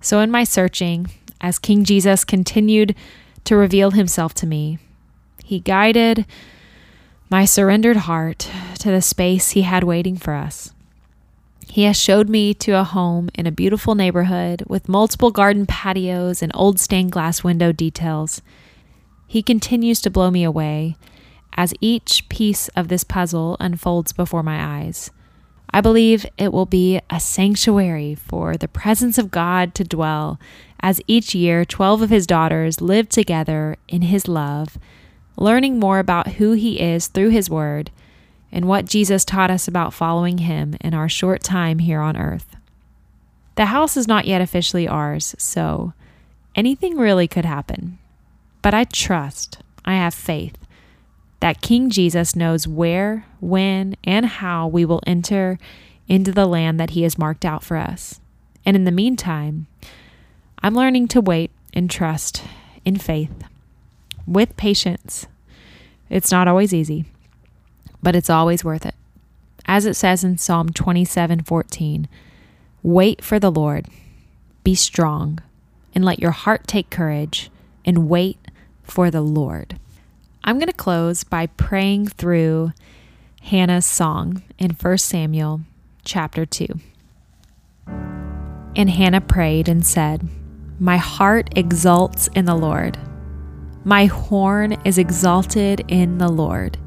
So, 0.00 0.20
in 0.20 0.30
my 0.30 0.44
searching, 0.44 1.08
as 1.40 1.58
King 1.58 1.84
Jesus 1.84 2.24
continued 2.24 2.94
to 3.44 3.56
reveal 3.56 3.92
Himself 3.92 4.34
to 4.34 4.46
me, 4.46 4.78
he 5.46 5.60
guided 5.60 6.26
my 7.30 7.44
surrendered 7.44 7.98
heart 7.98 8.50
to 8.80 8.90
the 8.90 9.00
space 9.00 9.50
He 9.50 9.62
had 9.62 9.84
waiting 9.84 10.16
for 10.16 10.34
us. 10.34 10.72
He 11.68 11.82
has 11.82 12.00
showed 12.00 12.28
me 12.28 12.54
to 12.54 12.72
a 12.72 12.84
home 12.84 13.28
in 13.34 13.46
a 13.46 13.52
beautiful 13.52 13.94
neighborhood 13.94 14.62
with 14.66 14.88
multiple 14.88 15.30
garden 15.30 15.66
patios 15.66 16.42
and 16.42 16.52
old 16.54 16.80
stained 16.80 17.12
glass 17.12 17.44
window 17.44 17.72
details. 17.72 18.40
He 19.26 19.42
continues 19.42 20.00
to 20.02 20.10
blow 20.10 20.30
me 20.30 20.44
away 20.44 20.96
as 21.54 21.74
each 21.80 22.28
piece 22.28 22.68
of 22.68 22.88
this 22.88 23.04
puzzle 23.04 23.56
unfolds 23.60 24.12
before 24.12 24.42
my 24.42 24.80
eyes. 24.80 25.10
I 25.70 25.80
believe 25.80 26.24
it 26.38 26.52
will 26.52 26.66
be 26.66 27.00
a 27.10 27.20
sanctuary 27.20 28.14
for 28.14 28.56
the 28.56 28.68
presence 28.68 29.18
of 29.18 29.30
God 29.30 29.74
to 29.74 29.84
dwell 29.84 30.38
as 30.80 31.00
each 31.06 31.34
year 31.34 31.64
12 31.64 32.02
of 32.02 32.10
his 32.10 32.26
daughters 32.26 32.80
live 32.80 33.08
together 33.08 33.76
in 33.88 34.02
his 34.02 34.28
love 34.28 34.78
learning 35.36 35.78
more 35.78 35.98
about 35.98 36.34
who 36.34 36.52
He 36.52 36.80
is 36.80 37.08
through 37.08 37.30
His 37.30 37.50
Word 37.50 37.90
and 38.56 38.64
what 38.64 38.86
Jesus 38.86 39.22
taught 39.22 39.50
us 39.50 39.68
about 39.68 39.92
following 39.92 40.38
Him 40.38 40.76
in 40.80 40.94
our 40.94 41.10
short 41.10 41.42
time 41.42 41.78
here 41.78 42.00
on 42.00 42.16
earth. 42.16 42.56
The 43.56 43.66
house 43.66 43.98
is 43.98 44.08
not 44.08 44.24
yet 44.24 44.40
officially 44.40 44.88
ours, 44.88 45.34
so 45.36 45.92
anything 46.54 46.96
really 46.96 47.28
could 47.28 47.44
happen. 47.44 47.98
But 48.62 48.72
I 48.72 48.84
trust, 48.84 49.58
I 49.84 49.96
have 49.96 50.14
faith 50.14 50.56
that 51.40 51.60
King 51.60 51.90
Jesus 51.90 52.34
knows 52.34 52.66
where, 52.66 53.26
when, 53.40 53.94
and 54.04 54.24
how 54.24 54.66
we 54.66 54.86
will 54.86 55.02
enter 55.06 55.58
into 56.08 56.32
the 56.32 56.46
land 56.46 56.80
that 56.80 56.90
He 56.90 57.02
has 57.02 57.18
marked 57.18 57.44
out 57.44 57.62
for 57.62 57.76
us. 57.76 58.20
And 58.64 58.74
in 58.74 58.84
the 58.84 58.90
meantime, 58.90 59.66
I'm 60.62 60.74
learning 60.74 61.08
to 61.08 61.20
wait 61.20 61.50
and 61.74 61.90
trust 61.90 62.42
in 62.86 62.96
faith 62.96 63.44
with 64.26 64.56
patience. 64.56 65.26
It's 66.08 66.30
not 66.32 66.48
always 66.48 66.72
easy, 66.72 67.04
but 68.06 68.14
it's 68.14 68.30
always 68.30 68.62
worth 68.62 68.86
it. 68.86 68.94
As 69.64 69.84
it 69.84 69.94
says 69.94 70.22
in 70.22 70.38
Psalm 70.38 70.68
27 70.68 71.42
14, 71.42 72.06
wait 72.84 73.20
for 73.20 73.40
the 73.40 73.50
Lord, 73.50 73.88
be 74.62 74.76
strong, 74.76 75.40
and 75.92 76.04
let 76.04 76.20
your 76.20 76.30
heart 76.30 76.68
take 76.68 76.88
courage, 76.88 77.50
and 77.84 78.08
wait 78.08 78.38
for 78.84 79.10
the 79.10 79.22
Lord. 79.22 79.80
I'm 80.44 80.60
going 80.60 80.68
to 80.68 80.72
close 80.72 81.24
by 81.24 81.46
praying 81.48 82.06
through 82.06 82.70
Hannah's 83.42 83.86
song 83.86 84.44
in 84.56 84.70
1 84.70 84.98
Samuel 84.98 85.62
chapter 86.04 86.46
2. 86.46 86.78
And 87.88 88.88
Hannah 88.88 89.20
prayed 89.20 89.68
and 89.68 89.84
said, 89.84 90.28
My 90.78 90.98
heart 90.98 91.50
exults 91.56 92.28
in 92.36 92.44
the 92.44 92.54
Lord. 92.54 92.98
My 93.82 94.04
horn 94.04 94.74
is 94.84 94.96
exalted 94.96 95.84
in 95.88 96.18
the 96.18 96.28
Lord. 96.28 96.78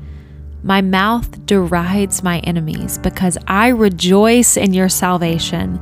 My 0.63 0.81
mouth 0.81 1.45
derides 1.45 2.21
my 2.21 2.39
enemies 2.39 2.97
because 2.97 3.37
I 3.47 3.69
rejoice 3.69 4.57
in 4.57 4.73
your 4.73 4.89
salvation. 4.89 5.79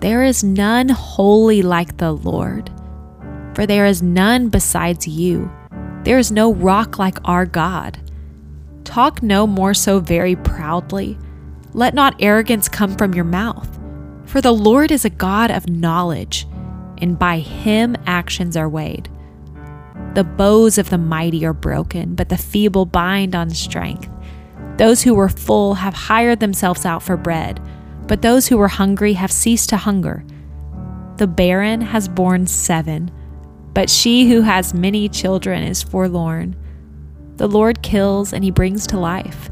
There 0.00 0.24
is 0.24 0.42
none 0.42 0.88
holy 0.88 1.62
like 1.62 1.96
the 1.96 2.12
Lord, 2.12 2.70
for 3.54 3.66
there 3.66 3.86
is 3.86 4.02
none 4.02 4.48
besides 4.48 5.06
you. 5.06 5.50
There 6.02 6.18
is 6.18 6.32
no 6.32 6.52
rock 6.52 6.98
like 6.98 7.18
our 7.24 7.46
God. 7.46 7.98
Talk 8.84 9.22
no 9.22 9.46
more 9.46 9.74
so 9.74 10.00
very 10.00 10.36
proudly. 10.36 11.16
let 11.74 11.92
not 11.92 12.14
arrogance 12.20 12.68
come 12.68 12.94
from 12.96 13.14
your 13.14 13.24
mouth. 13.24 13.68
For 14.24 14.40
the 14.40 14.52
Lord 14.52 14.90
is 14.90 15.04
a 15.04 15.10
God 15.10 15.50
of 15.50 15.68
knowledge, 15.68 16.46
and 16.98 17.18
by 17.18 17.40
him 17.40 17.96
actions 18.06 18.56
are 18.56 18.68
weighed. 18.68 19.08
The 20.14 20.24
bows 20.24 20.78
of 20.78 20.90
the 20.90 20.98
mighty 20.98 21.44
are 21.44 21.52
broken, 21.52 22.14
but 22.14 22.28
the 22.28 22.36
feeble 22.36 22.86
bind 22.86 23.34
on 23.34 23.50
strength. 23.50 24.08
Those 24.76 25.02
who 25.02 25.14
were 25.14 25.28
full 25.28 25.74
have 25.74 25.94
hired 25.94 26.38
themselves 26.40 26.84
out 26.84 27.02
for 27.02 27.16
bread, 27.16 27.60
but 28.06 28.22
those 28.22 28.46
who 28.46 28.56
were 28.56 28.68
hungry 28.68 29.14
have 29.14 29.32
ceased 29.32 29.70
to 29.70 29.76
hunger. 29.76 30.24
The 31.16 31.26
barren 31.26 31.80
has 31.80 32.08
borne 32.08 32.46
seven, 32.46 33.10
but 33.72 33.90
she 33.90 34.30
who 34.30 34.42
has 34.42 34.72
many 34.72 35.08
children 35.08 35.64
is 35.64 35.82
forlorn. 35.82 36.54
The 37.36 37.48
Lord 37.48 37.82
kills 37.82 38.32
and 38.32 38.44
he 38.44 38.52
brings 38.52 38.86
to 38.88 38.98
life. 38.98 39.50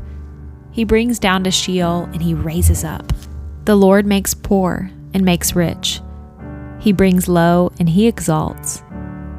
He 0.71 0.85
brings 0.85 1.19
down 1.19 1.43
to 1.45 1.51
Sheol 1.51 2.05
and 2.13 2.23
he 2.23 2.35
raises 2.35 2.85
up. 2.85 3.13
The 3.65 3.77
Lord 3.77 4.07
makes 4.07 4.33
poor 4.33 4.91
and 5.13 5.25
makes 5.25 5.57
rich. 5.57 6.01
He 6.79 6.93
brings 6.93 7.29
low 7.29 7.73
and 7.79 7.89
he 7.89 8.07
exalts. 8.07 8.83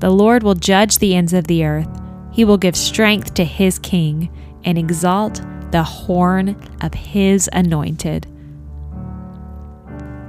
The 0.00 0.10
Lord 0.10 0.42
will 0.42 0.54
judge 0.54 0.98
the 0.98 1.14
ends 1.14 1.32
of 1.32 1.46
the 1.46 1.64
earth. 1.64 1.88
He 2.30 2.44
will 2.44 2.58
give 2.58 2.76
strength 2.76 3.34
to 3.34 3.44
his 3.44 3.78
king 3.78 4.30
and 4.64 4.78
exalt 4.78 5.42
the 5.72 5.82
horn 5.82 6.56
of 6.80 6.94
his 6.94 7.50
anointed. 7.52 8.26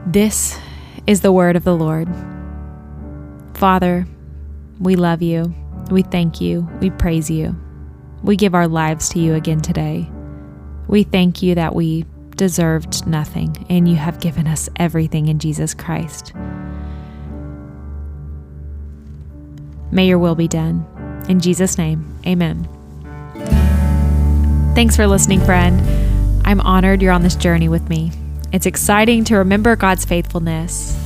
This 0.08 0.58
is 1.06 1.22
the 1.22 1.32
word 1.32 1.56
of 1.56 1.64
the 1.64 1.76
Lord. 1.76 2.10
Father, 3.54 4.08
we 4.80 4.96
love 4.96 5.22
you. 5.22 5.54
We 5.92 6.02
thank 6.02 6.42
you. 6.42 6.68
We 6.82 6.90
praise 6.90 7.30
you. 7.30 7.56
We 8.24 8.36
give 8.36 8.56
our 8.56 8.68
lives 8.68 9.10
to 9.10 9.20
you 9.20 9.36
again 9.36 9.62
today. 9.62 10.10
We 10.88 11.04
thank 11.04 11.44
you 11.44 11.56
that 11.56 11.76
we 11.76 12.06
deserved 12.36 13.06
nothing 13.06 13.66
and 13.70 13.88
you 13.88 13.98
have 13.98 14.20
given 14.20 14.48
us 14.48 14.70
everything 14.78 15.28
in 15.28 15.40
Jesus 15.40 15.74
Christ. 15.74 16.34
May 19.92 20.08
your 20.08 20.20
will 20.20 20.36
be 20.36 20.48
done. 20.48 20.86
In 21.28 21.40
Jesus' 21.40 21.78
name, 21.78 22.20
amen. 22.26 22.68
Thanks 24.76 24.96
for 24.96 25.08
listening, 25.08 25.42
friend. 25.42 25.82
I'm 26.46 26.62
honored 26.62 27.02
you're 27.02 27.12
on 27.12 27.24
this 27.24 27.36
journey 27.36 27.70
with 27.70 27.90
me. 27.90 28.12
It's 28.52 28.66
exciting 28.66 29.24
to 29.26 29.38
remember 29.38 29.76
God's 29.76 30.06
faithfulness 30.06 30.98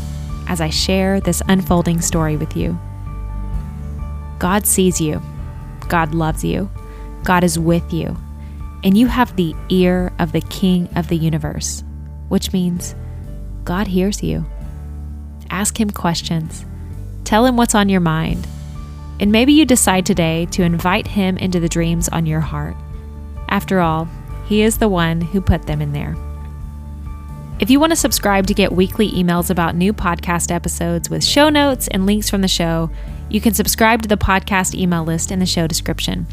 as 0.47 0.61
I 0.61 0.69
share 0.69 1.19
this 1.19 1.41
unfolding 1.47 2.01
story 2.01 2.37
with 2.37 2.55
you. 2.55 2.79
God 4.39 4.65
sees 4.65 5.01
you, 5.01 5.21
God 5.87 6.13
loves 6.13 6.43
you, 6.43 6.69
God 7.23 7.43
is 7.43 7.57
with 7.57 7.93
you, 7.93 8.17
and 8.83 8.97
you 8.97 9.07
have 9.07 9.35
the 9.35 9.55
ear 9.69 10.13
of 10.19 10.31
the 10.31 10.41
King 10.41 10.89
of 10.95 11.07
the 11.07 11.17
universe, 11.17 11.83
which 12.29 12.53
means 12.53 12.95
God 13.63 13.87
hears 13.87 14.21
you. 14.21 14.45
Ask 15.49 15.79
Him 15.79 15.89
questions, 15.89 16.65
tell 17.23 17.45
Him 17.45 17.57
what's 17.57 17.75
on 17.75 17.89
your 17.89 18.01
mind, 18.01 18.47
and 19.19 19.31
maybe 19.31 19.53
you 19.53 19.65
decide 19.65 20.05
today 20.05 20.45
to 20.47 20.63
invite 20.63 21.07
Him 21.07 21.37
into 21.37 21.59
the 21.59 21.69
dreams 21.69 22.09
on 22.09 22.25
your 22.25 22.39
heart. 22.39 22.75
After 23.49 23.79
all, 23.79 24.07
He 24.47 24.61
is 24.61 24.77
the 24.77 24.89
one 24.89 25.21
who 25.21 25.41
put 25.41 25.63
them 25.63 25.81
in 25.81 25.93
there. 25.93 26.15
If 27.59 27.69
you 27.69 27.79
want 27.79 27.91
to 27.91 27.95
subscribe 27.95 28.47
to 28.47 28.53
get 28.53 28.73
weekly 28.73 29.09
emails 29.11 29.49
about 29.49 29.75
new 29.75 29.93
podcast 29.93 30.51
episodes 30.51 31.09
with 31.09 31.23
show 31.23 31.49
notes 31.49 31.87
and 31.87 32.05
links 32.05 32.29
from 32.29 32.41
the 32.41 32.47
show, 32.47 32.89
you 33.29 33.39
can 33.39 33.53
subscribe 33.53 34.01
to 34.01 34.09
the 34.09 34.17
podcast 34.17 34.75
email 34.75 35.03
list 35.03 35.31
in 35.31 35.39
the 35.39 35.45
show 35.45 35.67
description. 35.67 36.27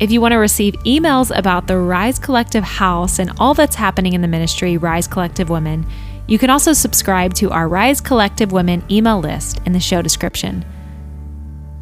If 0.00 0.10
you 0.10 0.20
want 0.20 0.32
to 0.32 0.38
receive 0.38 0.74
emails 0.84 1.36
about 1.36 1.66
the 1.66 1.78
Rise 1.78 2.18
Collective 2.18 2.64
House 2.64 3.18
and 3.18 3.32
all 3.38 3.54
that's 3.54 3.76
happening 3.76 4.12
in 4.12 4.22
the 4.22 4.28
ministry, 4.28 4.76
Rise 4.76 5.06
Collective 5.06 5.50
Women, 5.50 5.86
you 6.26 6.38
can 6.38 6.50
also 6.50 6.72
subscribe 6.72 7.34
to 7.34 7.50
our 7.50 7.68
Rise 7.68 8.00
Collective 8.00 8.50
Women 8.50 8.82
email 8.90 9.20
list 9.20 9.60
in 9.66 9.72
the 9.72 9.80
show 9.80 10.00
description. 10.00 10.64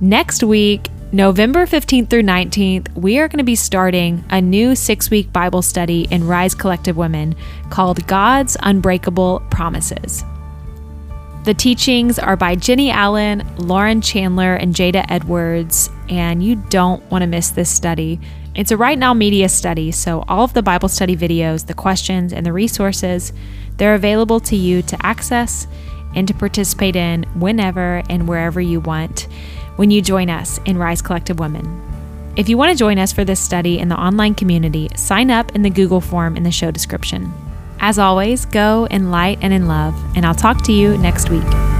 Next 0.02 0.42
week, 0.42 0.88
November 1.12 1.64
15th 1.64 2.10
through 2.10 2.24
19th, 2.24 2.92
we 2.96 3.20
are 3.20 3.28
going 3.28 3.38
to 3.38 3.44
be 3.44 3.54
starting 3.54 4.24
a 4.30 4.40
new 4.40 4.74
six 4.74 5.10
week 5.10 5.32
Bible 5.32 5.62
study 5.62 6.08
in 6.10 6.26
Rise 6.26 6.56
Collective 6.56 6.96
Women 6.96 7.36
called 7.70 8.04
God's 8.08 8.56
Unbreakable 8.64 9.44
Promises. 9.48 10.24
The 11.44 11.54
teachings 11.54 12.18
are 12.18 12.34
by 12.34 12.56
Jennie 12.56 12.90
Allen, 12.90 13.46
Lauren 13.58 14.00
Chandler, 14.00 14.56
and 14.56 14.74
Jada 14.74 15.06
Edwards, 15.08 15.88
and 16.08 16.42
you 16.42 16.56
don't 16.56 17.08
want 17.08 17.22
to 17.22 17.28
miss 17.28 17.50
this 17.50 17.70
study. 17.70 18.18
It's 18.56 18.72
a 18.72 18.76
Right 18.76 18.98
Now 18.98 19.14
Media 19.14 19.48
study, 19.48 19.92
so 19.92 20.24
all 20.26 20.42
of 20.42 20.52
the 20.52 20.64
Bible 20.64 20.88
study 20.88 21.16
videos, 21.16 21.68
the 21.68 21.74
questions, 21.74 22.32
and 22.32 22.44
the 22.44 22.52
resources, 22.52 23.32
they're 23.76 23.94
available 23.94 24.40
to 24.40 24.56
you 24.56 24.82
to 24.82 25.06
access 25.06 25.68
and 26.16 26.26
to 26.26 26.34
participate 26.34 26.96
in 26.96 27.22
whenever 27.36 28.02
and 28.10 28.26
wherever 28.26 28.60
you 28.60 28.80
want 28.80 29.28
when 29.76 29.90
you 29.90 30.02
join 30.02 30.30
us 30.30 30.58
in 30.64 30.78
Rise 30.78 31.02
Collective 31.02 31.38
Women. 31.38 31.80
If 32.36 32.48
you 32.48 32.56
want 32.56 32.72
to 32.72 32.76
join 32.76 32.98
us 32.98 33.12
for 33.12 33.24
this 33.24 33.40
study 33.40 33.78
in 33.78 33.88
the 33.88 34.00
online 34.00 34.34
community, 34.34 34.88
sign 34.96 35.30
up 35.30 35.54
in 35.54 35.62
the 35.62 35.70
Google 35.70 36.00
form 36.00 36.36
in 36.36 36.44
the 36.44 36.50
show 36.50 36.70
description. 36.70 37.32
As 37.78 37.98
always, 37.98 38.46
go 38.46 38.86
in 38.90 39.10
light 39.10 39.38
and 39.42 39.52
in 39.52 39.66
love, 39.66 39.94
and 40.16 40.24
I'll 40.24 40.34
talk 40.34 40.62
to 40.64 40.72
you 40.72 40.96
next 40.98 41.30
week. 41.30 41.71